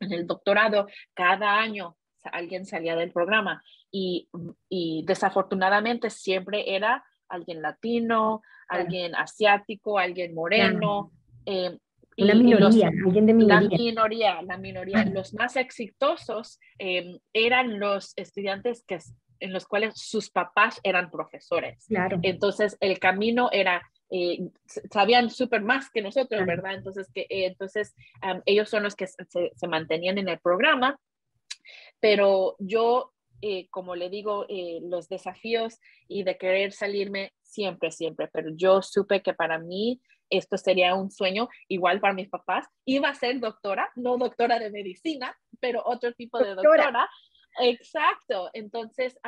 [0.00, 4.28] en el doctorado, cada año alguien salía del programa y,
[4.68, 11.10] y desafortunadamente siempre era alguien latino, alguien asiático, alguien moreno.
[11.46, 11.78] Eh,
[12.16, 13.68] la minoría, alguien de minoría.
[13.68, 15.04] La minoría, la minoría.
[15.04, 18.98] Los más exitosos em, eran los estudiantes que,
[19.40, 21.86] en los cuales sus papás eran profesores.
[21.86, 22.18] Claro.
[22.22, 24.38] Entonces, el camino era, eh,
[24.90, 26.74] sabían súper más que nosotros, ¿verdad?
[26.74, 27.94] Entonces, que, eh, entonces
[28.46, 30.98] ellos son los que se, se, mantenían en el programa.
[31.98, 34.46] Pero yo, eh, como le digo,
[34.82, 40.00] los desafíos y de querer salirme siempre, siempre, pero yo supe que para mí
[40.32, 42.66] esto sería un sueño igual para mis papás.
[42.84, 47.08] Iba a ser doctora, no doctora de medicina, pero otro tipo de doctora.
[47.60, 48.50] Exacto.
[48.54, 49.18] Entonces,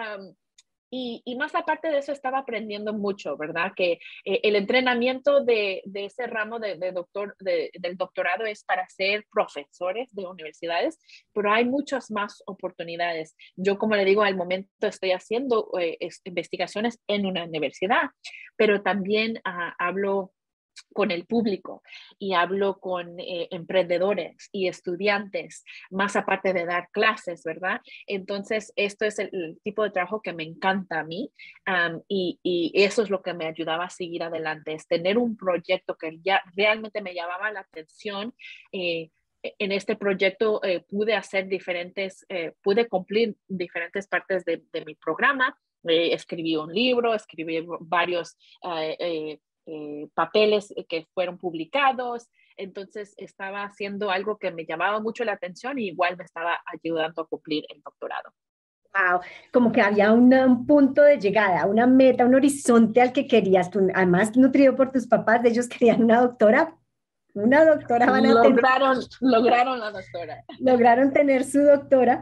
[0.97, 3.73] y, y, más aparte de eso, estaba aprendiendo mucho, ¿verdad?
[3.75, 8.89] Que eh, el entrenamiento de, de, ese ramo de, de doctor, del doctorado es para
[8.89, 11.01] ser profesores de universidades,
[11.33, 13.35] pero hay muchas más oportunidades.
[13.57, 18.11] Yo, como le digo, al momento estoy haciendo eh, investigaciones en una universidad,
[18.57, 20.33] pero también ah, hablo
[20.93, 21.83] con el público
[22.19, 27.81] y hablo con eh, emprendedores y estudiantes, más aparte de dar clases, ¿verdad?
[28.07, 31.31] Entonces, esto es el, tipo de trabajo que me encanta a mí
[32.09, 32.41] y,
[32.75, 36.43] eso es lo que me ayudaba a seguir adelante, es tener un proyecto que ya
[36.55, 38.35] realmente me llamaba la atención.
[38.73, 39.11] Eh,
[39.43, 42.27] en este proyecto eh, pude hacer diferentes,
[42.63, 45.57] pude cumplir diferentes partes de mi programa.
[45.83, 48.37] escribí un libro, escribí varios
[49.67, 52.29] eh, papeles que fueron publicados.
[52.57, 57.23] Entonces estaba haciendo algo que me llamaba mucho la atención y igual me estaba ayudando
[57.23, 58.33] a cumplir el doctorado.
[58.95, 59.21] Wow,
[59.53, 63.89] como que había un punto de llegada, una meta, un horizonte al que querías, tú,
[63.93, 66.77] además nutrido por tus papás, ellos querían una doctora,
[67.33, 69.09] una doctora van a lograron, tener.
[69.21, 70.45] Lograron la doctora.
[70.61, 72.21] Lograron tener su doctora,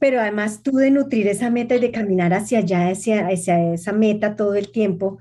[0.00, 3.92] pero además tú de nutrir esa meta y de caminar hacia allá, hacia, hacia esa
[3.92, 5.18] meta todo el tiempo,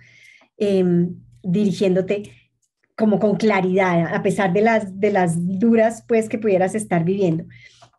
[0.58, 1.10] eh,
[1.46, 2.32] dirigiéndote
[2.98, 7.46] como con claridad, a pesar de las, de las duras pues que pudieras estar viviendo.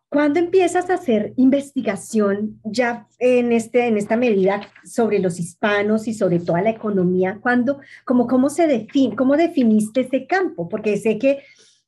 [0.09, 6.13] ¿Cuándo empiezas a hacer investigación ya en, este, en esta medida sobre los hispanos y
[6.13, 7.39] sobre toda la economía?
[7.41, 10.69] ¿Cuándo, como, cómo se define, cómo definiste ese campo?
[10.69, 11.39] Porque sé que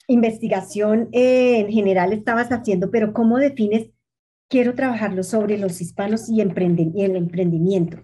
[0.08, 3.88] investigación eh, en general estabas haciendo, pero ¿cómo defines,
[4.50, 8.00] quiero trabajarlo sobre los hispanos y, y el emprendimiento?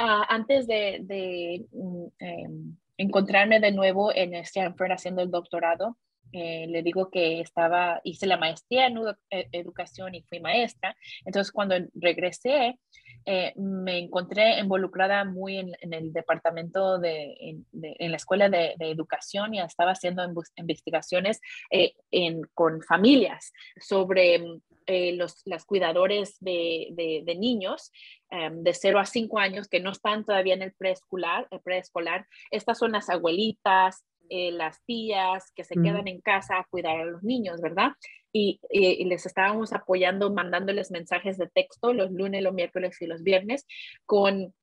[0.00, 5.96] Ah, antes de, mm, em, encontrarme de nuevo en Stanford haciendo el doctorado,
[6.32, 8.98] eh, le digo que estaba, hice la maestría en
[9.30, 10.96] e, educación y fui maestra.
[11.24, 12.78] Entonces, cuando regresé,
[13.26, 19.60] eh, me encontré involucrada muy en, el departamento de, en, la escuela de, educación y
[19.60, 20.22] estaba haciendo
[20.56, 21.94] investigaciones eh,
[22.54, 24.42] con familias sobre
[24.86, 27.92] los las cuidadores de, niños
[28.30, 32.26] em, de 0 a 5 años que no están todavía en el preescolar, el preescolar.
[32.50, 37.04] Estas son las abuelitas, eh, las tías que se quedan en casa a cuidar a
[37.04, 37.90] los niños, ¿verdad?
[38.32, 43.66] Y, les estábamos apoyando, mandándoles mensajes de texto los lunes, los miércoles y los viernes
[44.06, 44.54] con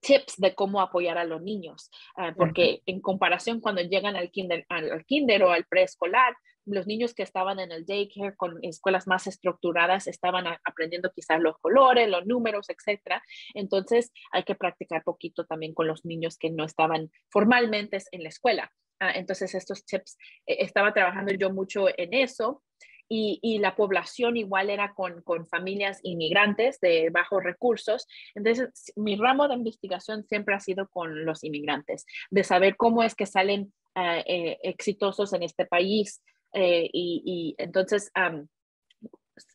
[0.00, 4.66] tips de cómo apoyar a los niños, ah, porque en comparación cuando llegan al kinder,
[4.68, 6.34] al kinder o al preescolar,
[6.66, 11.58] los niños que estaban en el daycare con escuelas más estructuradas estaban aprendiendo quizás los
[11.58, 13.22] colores, los números, etcétera.
[13.54, 18.28] Entonces hay que practicar poquito también con los niños que no estaban formalmente en la
[18.28, 18.72] escuela.
[19.00, 22.62] Ah, entonces, estos tips, eh, estaba trabajando yo mucho en eso.
[23.06, 28.08] Y, la población igual era con, familias inmigrantes de bajos recursos.
[28.34, 33.14] Entonces, mi ramo de investigación siempre ha sido con los inmigrantes, de saber cómo es
[33.14, 36.22] que salen ah, eh, exitosos en este país.
[36.54, 38.10] Eh, y, entonces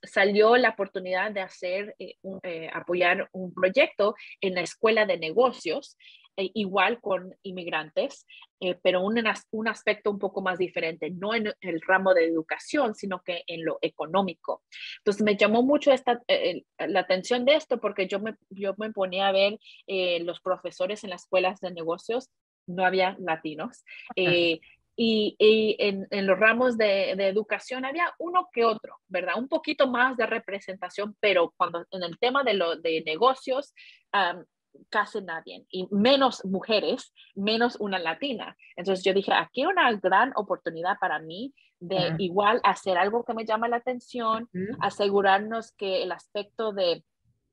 [0.03, 1.95] salió la oportunidad de hacer,
[2.73, 5.95] apoyar un proyecto en la escuela de negocios
[6.39, 8.25] eh, igual con inmigrantes,
[8.61, 12.95] eh, pero un, un aspecto un poco más diferente, no en el ramo de educación,
[12.95, 14.63] sino que en lo económico.
[14.99, 18.89] Entonces me llamó mucho esta, eh, la atención de esto porque yo me, yo me
[18.93, 19.59] ponía a ver
[20.21, 22.29] los profesores en las escuelas de negocios,
[22.67, 23.83] no había latinos.
[25.01, 29.35] Y, y en, en, los ramos de, de, educación había uno que otro, ¿verdad?
[29.37, 33.73] Un poquito más de representación, pero cuando en el tema de, lo, de negocios,
[34.89, 38.57] casi nadie, y menos mujeres, menos una latina.
[38.75, 43.45] Entonces yo dije, aquí una gran oportunidad para mí de igual hacer algo que me
[43.45, 44.49] llama la atención,
[44.81, 47.05] asegurarnos que el aspecto de,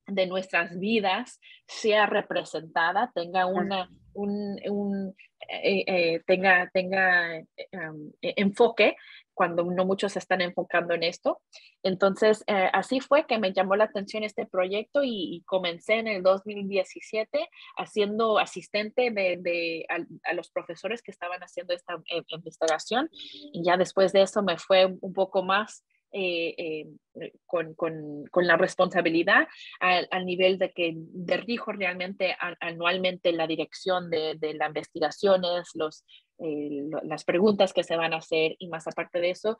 [0.07, 5.15] de, nuestras vidas sea representada, tenga una, un, un
[5.49, 8.95] eh, eh, tenga, tenga eh, um, e, enfoque
[9.33, 11.41] cuando no muchos se están enfocando en esto.
[11.83, 12.43] Entonces,
[12.73, 18.39] así fue que me llamó la atención este proyecto y, comencé en el 2017 haciendo
[18.39, 23.11] asistente de, de a, los profesores que estaban haciendo esta investigación.
[23.53, 28.47] Y ya después de eso me fue un poco más eh, eh, con, con, con,
[28.47, 29.47] la responsabilidad
[29.79, 36.05] al, nivel de que dirijo realmente anualmente la dirección de, de las investigaciones, los,
[36.39, 39.57] eh, las preguntas que se van a hacer y más aparte de eso,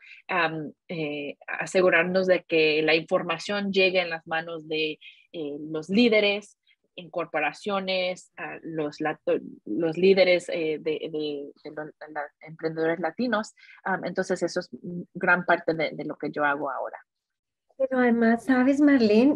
[1.47, 4.99] asegurarnos de que la información llegue en las manos de
[5.33, 6.56] los líderes,
[6.97, 8.33] en corporaciones,
[8.63, 8.97] los,
[9.65, 13.53] los líderes eh, de, los emprendedores latinos.
[14.03, 14.69] entonces, eso es
[15.13, 16.97] gran parte de, lo que yo hago ahora.
[17.77, 19.35] Pero además, sabes, Marlene,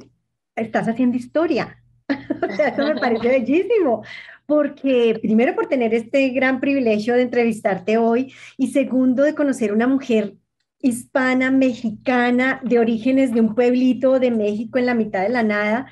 [0.55, 1.77] estás haciendo historia.
[2.09, 4.03] o sea, eso me parece bellísimo,
[4.47, 9.87] porque primero por tener este gran privilegio de entrevistarte hoy y segundo de conocer una
[9.87, 10.35] mujer
[10.79, 15.87] hispana, mexicana, de orígenes de un pueblito de México en la mitad de la nada,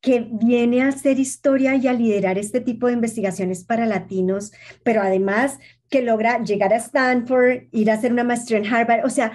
[0.00, 5.02] que viene a hacer historia y a liderar este tipo de investigaciones para latinos, pero
[5.02, 5.58] además
[5.88, 9.32] que logra llegar a Stanford, ir a hacer una maestría en Harvard, o sea,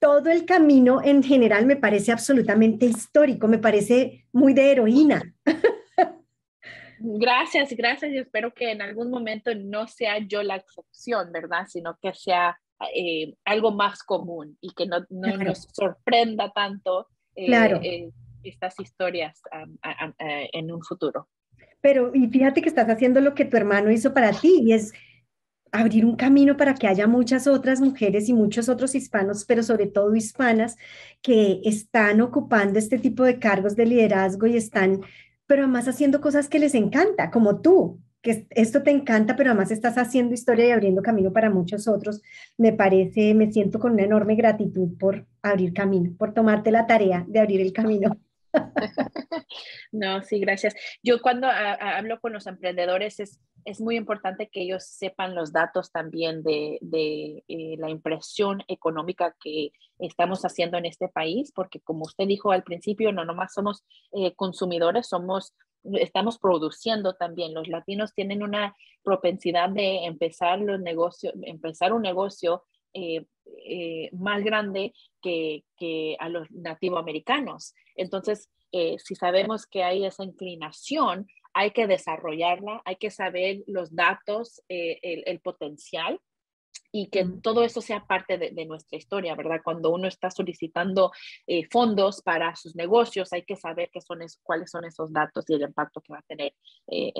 [0.00, 5.34] todo el camino en general me parece absolutamente histórico, me parece muy de heroína.
[7.00, 8.10] Gracias, gracias.
[8.10, 11.66] y espero que en algún momento no sea yo la excepción, ¿verdad?
[11.68, 12.58] Sino que sea
[12.94, 17.08] eh, algo más común y que no, nos sorprenda tanto.
[17.36, 17.80] Eh, claro.
[17.82, 18.10] Eh,
[18.42, 21.28] estas historias eh, en un futuro.
[21.80, 24.92] Pero y fíjate que estás haciendo lo que tu hermano hizo para ti y es
[25.72, 29.86] abrir un camino para que haya muchas otras mujeres y muchos otros hispanos, pero sobre
[29.86, 30.76] todo hispanas,
[31.22, 35.02] que están ocupando este tipo de cargos de liderazgo y están,
[35.46, 39.70] pero además haciendo cosas que les encanta, como tú, que esto te encanta, pero además
[39.70, 42.20] estás haciendo historia y abriendo camino para muchos otros.
[42.56, 47.24] Me parece, me siento con una enorme gratitud por abrir camino, por tomarte la tarea
[47.28, 48.16] de abrir el camino.
[49.92, 50.74] No, sí, gracias.
[51.02, 55.90] Yo cuando hablo con los emprendedores es, es muy importante que ellos sepan los datos
[55.90, 62.02] también de, de eh, la impresión económica que estamos haciendo en este país, porque como
[62.02, 67.54] usted dijo al principio, no nomás somos eh, consumidores, somos estamos produciendo también.
[67.54, 73.24] Los latinos tienen una propensidad de empezar los negocios, empezar un negocio eh,
[73.66, 77.74] eh, más grande que, que, a los nativoamericanos.
[77.96, 83.96] Entonces, eh, si sabemos que hay esa inclinación hay que desarrollarla, hay que saber los
[83.96, 86.20] datos, el, potencial
[86.92, 89.60] y que todo eso sea parte de, nuestra historia, ¿verdad?
[89.62, 91.12] Cuando uno está solicitando
[91.46, 95.54] eh, fondos para sus negocios, hay que saber qué son cuáles son esos datos y
[95.54, 96.54] el impacto que va a tener
[96.86, 97.12] eh,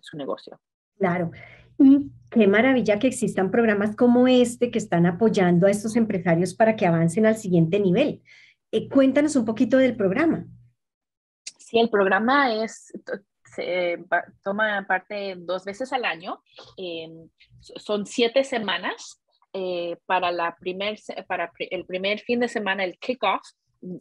[0.00, 0.60] su negocio.
[0.98, 1.30] Claro.
[1.78, 6.76] Y qué maravilla que existan programas como este que están apoyando a estos empresarios para
[6.76, 8.22] que avancen al siguiente nivel.
[8.72, 10.46] Eh, cuéntanos un poquito del programa.
[11.58, 12.92] Sí, el programa es,
[14.42, 16.42] toma parte dos veces al año.
[17.60, 19.22] son siete semanas
[19.52, 23.42] eh, para, la primer, para el primer fin de semana, el kickoff.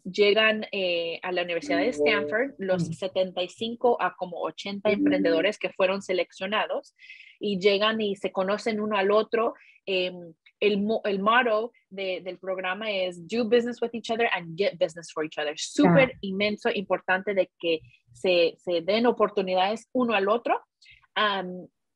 [0.04, 6.02] Llegan eh, a la Universidad de Stanford los 75 a como 80 emprendedores que fueron
[6.02, 6.96] seleccionados
[7.40, 9.54] y llegan y se conocen uno al otro.
[9.86, 15.12] Em, el, el motto del programa es do business with each other and get business
[15.14, 15.54] for each other.
[15.58, 20.60] Súper inmenso, importante de que se, se, den oportunidades uno al otro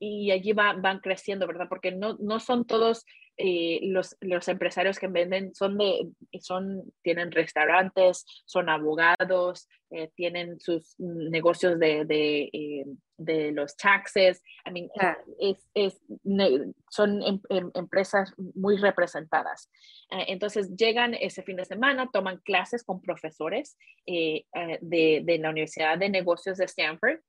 [0.03, 1.67] y allí van creciendo, ¿verdad?
[1.69, 3.05] Porque no, no son todos
[3.37, 10.59] eh, los, los, empresarios que venden son de, son, tienen restaurantes, son abogados, eh, tienen
[10.59, 12.85] sus negocios de, de, eh,
[13.17, 14.41] de los taxes.
[14.65, 14.89] I mean,
[15.39, 16.01] es, es,
[16.89, 19.69] son em, em, empresas muy representadas.
[20.27, 23.77] entonces llegan ese fin de semana, toman clases con profesores
[24.07, 24.45] de,
[24.81, 27.19] de la Universidad de Negocios de Stanford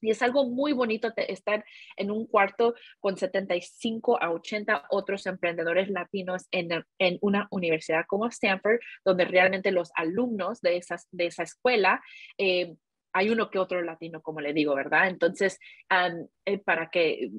[0.00, 1.64] y es algo muy bonito estar
[1.96, 8.26] en un cuarto con 75 a 80 otros emprendedores latinos en, en una universidad como
[8.26, 12.02] Stanford, donde realmente los alumnos de, esas, de esa escuela
[12.38, 12.74] eh,
[13.12, 15.08] hay uno que otro latino, como le digo, ¿verdad?
[15.08, 15.58] Entonces,
[16.46, 17.30] eh, para, que,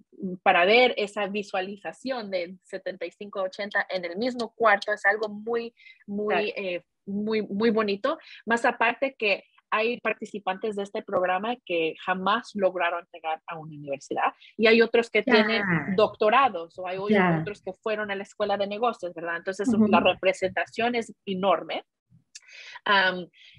[0.44, 5.74] para ver esa visualización de 75-80 en el mismo cuarto es algo muy,
[6.06, 8.18] muy, eh, muy, muy bonito.
[8.46, 14.34] Más aparte que hay participantes de este programa que jamás lograron llegar a una universidad
[14.58, 15.64] y hay otros que tienen
[15.96, 19.38] doctorados o hay otros que fueron a la escuela de negocios, ¿verdad?
[19.38, 21.84] Entonces la representación es enorme.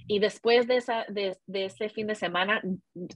[0.07, 2.63] y después de, esa, de, ese fin de semana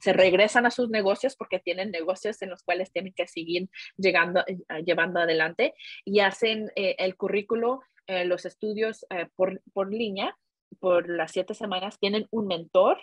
[0.00, 3.68] se regresan a sus negocios porque tienen negocios en los cuales tienen que seguir
[3.98, 5.74] llegando, eh, llevando adelante
[6.04, 10.34] y hacen eh, el currículo, eh, los estudios por, por línea
[10.80, 12.98] por las siete semanas tienen un mentor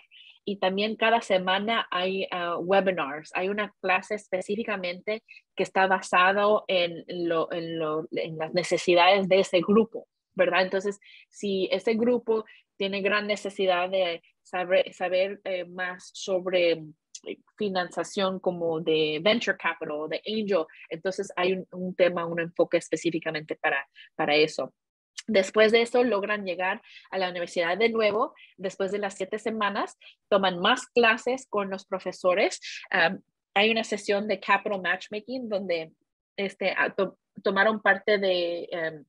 [0.46, 3.32] y también cada semana hay ah, webinars.
[3.34, 5.24] Hay una clase específicamente
[5.56, 10.64] que está basado en, lo, en, lo, en, las necesidades de ese grupo, ¿verdad?
[10.64, 11.00] Entonces,
[11.30, 12.46] si ese grupo
[12.78, 20.10] tiene gran necesidad de saber, saber eh, más sobre eh, financiación como de venture capital,
[20.10, 24.74] de angel, entonces hay un, un tema, un enfoque específicamente para, para eso.
[25.28, 29.98] Después de eso logran llegar a la universidad de nuevo, después de las siete semanas,
[30.30, 32.60] toman más clases con los profesores.
[33.56, 35.92] hay una sesión de Capital Matchmaking donde
[36.36, 36.76] este,
[37.44, 39.06] tomaron parte de, em,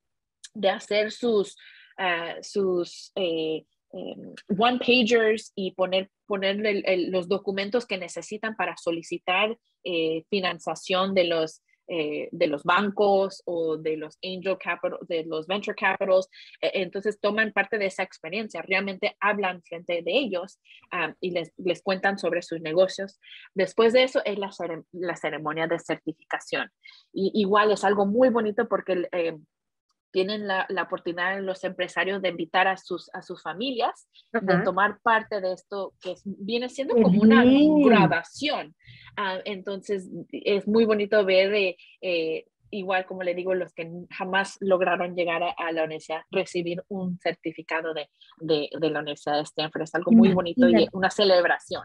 [0.55, 1.57] de hacer sus,
[1.99, 6.57] ah, sus eh, em, one pagers y poner, poner
[7.11, 13.77] los documentos que necesitan para solicitar eh, financiación de los eh, de los bancos o
[13.77, 16.29] de los angel capital, de los venture capitals.
[16.61, 20.59] E, entonces toman parte de esa experiencia, realmente hablan frente de ellos
[21.21, 23.21] y les, les, cuentan sobre sus negocios.
[23.55, 24.51] Después de eso es la,
[24.93, 26.71] la ceremonia de certificación.
[27.13, 29.37] Y igual es algo muy bonito porque eh,
[30.15, 35.01] tienen la, la, oportunidad los empresarios de invitar a sus, a sus familias, de tomar
[35.03, 38.77] parte de esto que viene siendo como una grabación.
[39.17, 44.57] Ah, entonces, es muy bonito ver, eh, eh, igual como le digo, los que jamás
[44.61, 48.09] lograron llegar a, la universidad, recibir un certificado de,
[48.39, 49.83] de, de, la Universidad de Stanford.
[49.83, 51.83] Es algo muy bonito y una celebración.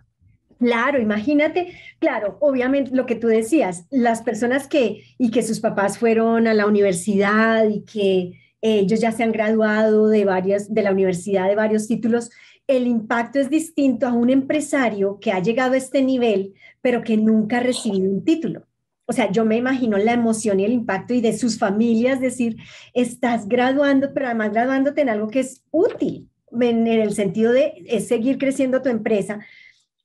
[0.60, 5.98] Claro, imagínate, claro, obviamente lo que tú decías, las personas que y que sus papás
[5.98, 10.92] fueron a la universidad y que ellos ya se han graduado de varias de la
[10.92, 12.30] universidad de varios títulos,
[12.68, 17.16] el impacto es distinto a un empresario que ha llegado a este nivel, pero que
[17.16, 18.68] nunca ha recibido un título.
[19.06, 22.58] O sea, yo me imagino la emoción y el impacto y de sus familias decir,
[22.94, 26.30] estás graduando, pero además graduándote en algo que es útil,
[26.60, 27.74] en, el sentido de
[28.06, 29.40] seguir creciendo tu empresa,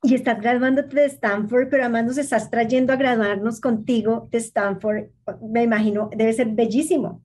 [0.04, 5.06] y estás graduándote de Stanford, pero además nos estás trayendo a graduarnos contigo de Stanford,
[5.40, 7.24] me imagino, debe ser bellísimo.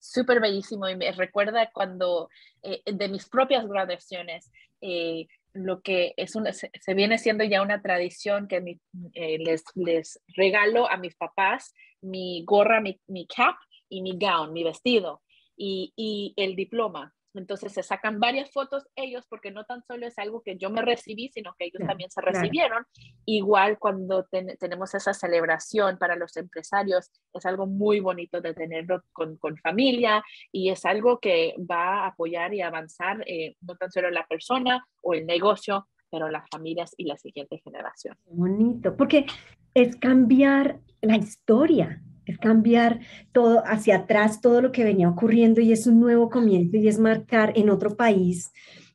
[0.00, 2.28] Súper bellísimo y me recuerda cuando
[2.62, 4.50] eh, de mis propias graduaciones,
[4.80, 8.80] eh, lo que es una, se, viene siendo ya una tradición que
[9.14, 13.56] eh, les, les regalo a mis papás mi gorra, mi, mi cap
[13.88, 15.22] y mi gown, mi vestido
[15.56, 20.18] y, y el diploma entonces se sacan varias fotos ellos porque no tan solo es
[20.18, 22.84] algo que yo me recibí, sino que ellos también se recibieron.
[23.24, 24.26] Igual cuando
[24.58, 30.22] tenemos esa celebración para los empresarios, es algo muy bonito de tenerlo con, con familia
[30.50, 34.86] y es algo que va a apoyar y avanzar eh, no tan solo la persona
[35.02, 38.16] o el negocio, pero las familias y la siguiente generación.
[38.26, 39.26] Bonito, porque
[39.74, 43.00] es cambiar la historia, es cambiar
[43.32, 46.98] todo hacia atrás, todo lo que venía ocurriendo y es un nuevo comienzo y es
[46.98, 48.52] marcar en otro país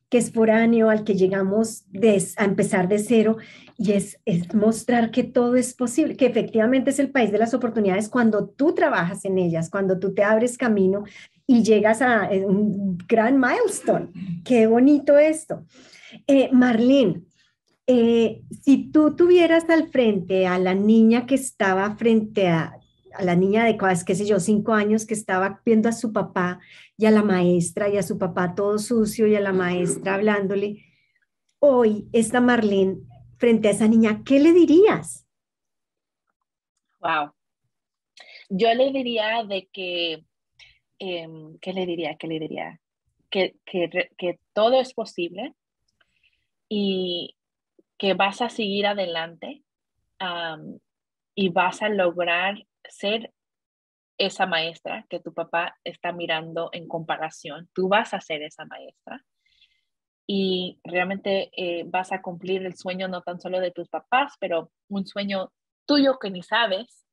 [0.08, 1.84] que es foráneo, al que llegamos
[2.36, 3.38] a empezar de cero
[3.76, 7.54] y es, es, mostrar que todo es posible, que efectivamente es el país de las
[7.54, 11.04] oportunidades cuando tú trabajas en ellas, cuando tú te abres camino
[11.46, 14.08] y llegas a eh, un gran milestone.
[14.44, 15.64] Qué bonito esto.
[16.26, 17.22] Eh, Marlene,
[17.86, 22.78] eh, si tú tuvieras al frente a la niña que estaba frente a
[23.16, 26.60] a la niña de, qué sé yo, cinco años que estaba viendo a su papá
[26.96, 30.84] y a la maestra y a su papá todo sucio y a la maestra hablándole.
[31.58, 32.98] Hoy, esta Marlene,
[33.38, 35.26] frente a esa niña, ¿qué le dirías?
[37.00, 37.32] Wow.
[38.48, 40.24] Yo le diría de que,
[40.98, 42.16] em, ¿qué le diría?
[42.16, 42.80] ¿Qué le diría?
[43.30, 45.54] Que, que, todo es posible
[46.68, 47.36] y
[47.98, 49.62] que vas a seguir adelante
[51.34, 53.32] y vas a lograr ser
[54.18, 57.68] esa maestra que tu papá está mirando en comparación.
[57.74, 59.24] Tú vas a ser esa maestra
[60.26, 64.72] y realmente eh, vas a cumplir el sueño no tan solo de tus papás, pero
[64.88, 65.52] un sueño
[65.86, 67.04] tuyo que ni sabes.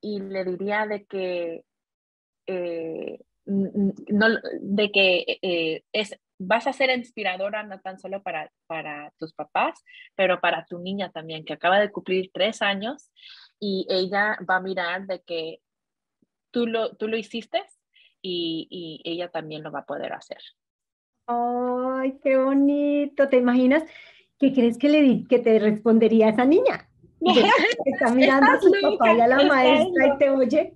[0.00, 1.64] y le diría de que,
[2.46, 4.26] eh, no,
[4.60, 9.82] de que eh, es, vas a ser inspiradora no tan solo para, para tus papás,
[10.14, 13.10] pero para tu niña también, que acaba de cumplir tres años
[13.60, 15.60] y ella va a mirar de que
[16.50, 17.62] tú lo, tú lo hiciste
[18.22, 20.38] y, y ella también lo va a poder hacer.
[21.26, 23.28] ¡Ay, qué bonito!
[23.28, 23.84] ¿Te imaginas
[24.38, 26.88] qué crees que, le, que te respondería esa niña?
[27.84, 30.74] está mirando a su papá y a la maestra y te oye.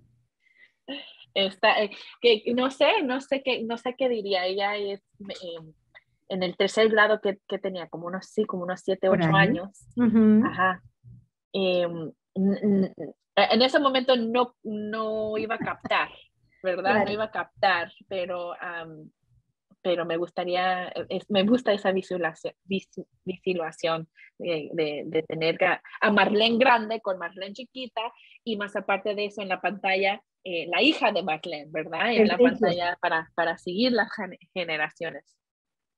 [1.34, 4.44] Está, eh, que no sé, no sé qué, no sé qué diría.
[4.44, 5.72] Ella es eh,
[6.28, 9.70] en el tercer grado que, que, tenía, como unos, sí, como unos siete, ocho años.
[10.44, 10.82] Ajá.
[11.54, 16.08] Em, en ese momento no, no iba a captar,
[16.62, 17.04] ¿verdad?
[17.04, 18.54] No iba a captar, pero,
[19.82, 20.92] pero me gustaría,
[21.28, 22.54] me gusta esa visualización,
[23.24, 24.08] visualización
[24.38, 25.58] de, de, tener
[26.00, 28.02] a Marlene grande con Marlene chiquita
[28.44, 32.12] y más aparte de eso en la pantalla, eh, la hija de Marlene, ¿verdad?
[32.12, 34.08] En la pantalla para, para seguir las
[34.52, 35.41] generaciones.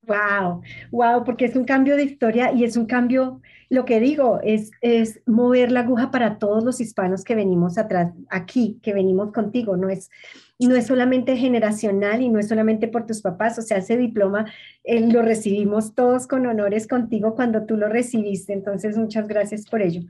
[0.07, 3.41] Wow, wow, porque es un cambio de historia y es un cambio,
[3.71, 8.13] lo que digo, es, es mover la aguja para todos los hispanos que venimos atrás,
[8.29, 10.11] aquí, que venimos contigo, no es,
[10.59, 14.47] no es solamente generacional y no es solamente por tus papás, o sea, ese diploma
[14.83, 19.81] eh, lo recibimos todos con honores contigo cuando tú lo recibiste, entonces muchas gracias por
[19.81, 20.03] ello.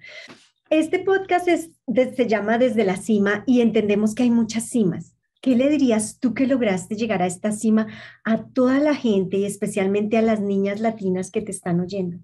[0.71, 1.71] Este podcast es,
[2.17, 5.14] se llama Desde la Cima y entendemos que hay muchas cimas
[5.45, 7.87] ¿Qué le dirías tú que lograste llegar a esta cima
[8.25, 12.17] a toda la gente y especialmente a las niñas latinas que te están oyendo?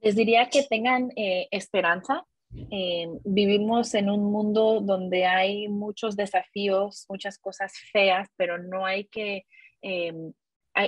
[0.00, 2.24] Les diría que tengan eh, esperanza.
[2.70, 9.06] Eh, vivimos en un mundo donde hay muchos desafíos, muchas cosas feas, pero no hay
[9.06, 9.44] que,
[9.82, 10.12] eh,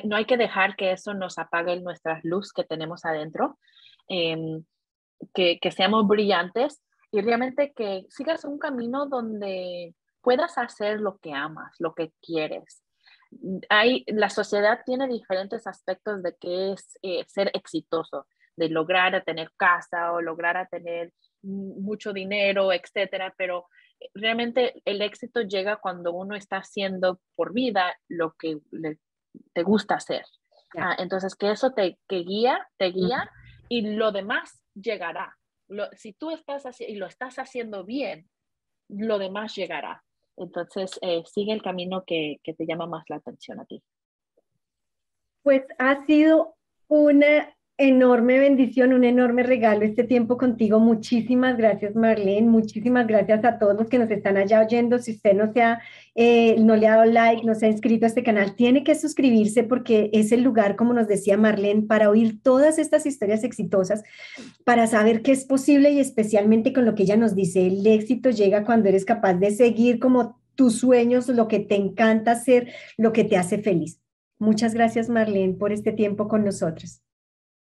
[0.04, 3.58] no hay que dejar que eso nos apague nuestra luz que tenemos adentro,
[4.08, 9.92] que, que seamos brillantes y realmente que sigas un camino donde
[10.28, 12.84] puedas hacer lo que amas, lo que quieres.
[13.70, 19.24] Hay, la sociedad tiene diferentes aspectos de qué es eh, ser exitoso, de lograr a
[19.24, 23.68] tener casa o lograr a tener mucho dinero, etcétera, pero
[24.12, 28.58] realmente el éxito llega cuando uno está haciendo por vida lo que
[29.54, 30.26] te gusta hacer.
[30.76, 33.30] Ah, entonces, que eso te que guía, te guía
[33.70, 35.38] y lo demás llegará.
[35.92, 38.28] si tú estás y lo estás haciendo bien,
[38.88, 40.04] lo demás llegará.
[40.38, 43.82] Entonces, eh, sigue el camino que, que te llama más la atención a ti.
[45.42, 46.56] Pues ha sido
[46.88, 50.80] una enorme bendición, un enorme regalo este tiempo contigo.
[50.80, 52.48] Muchísimas gracias, Marlene.
[52.48, 54.98] Muchísimas gracias a todos los que nos están allá oyendo.
[54.98, 55.80] Si usted no, se ha,
[56.16, 58.96] eh, no le ha dado like, no se ha inscrito a este canal, tiene que
[58.96, 64.02] suscribirse porque es el lugar, como nos decía Marlene, para oír todas estas historias exitosas,
[64.64, 68.30] para saber qué es posible y especialmente con lo que ella nos dice, el éxito
[68.30, 73.12] llega cuando eres capaz de seguir como tus sueños, lo que te encanta hacer, lo
[73.12, 74.00] que te hace feliz.
[74.40, 77.02] Muchas gracias, Marlene, por este tiempo con nosotros.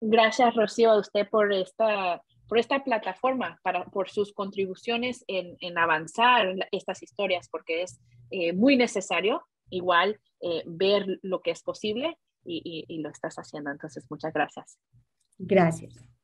[0.08, 5.78] Gracias, Rocío, a usted por esta, por esta plataforma, para, por sus contribuciones en, en
[5.78, 7.98] avanzar estas historias, porque es
[8.30, 13.72] eh, muy necesario igual eh, ver lo que es posible y, y lo estás haciendo.
[13.72, 14.78] Entonces, muchas gracias.
[15.38, 16.15] Gracias.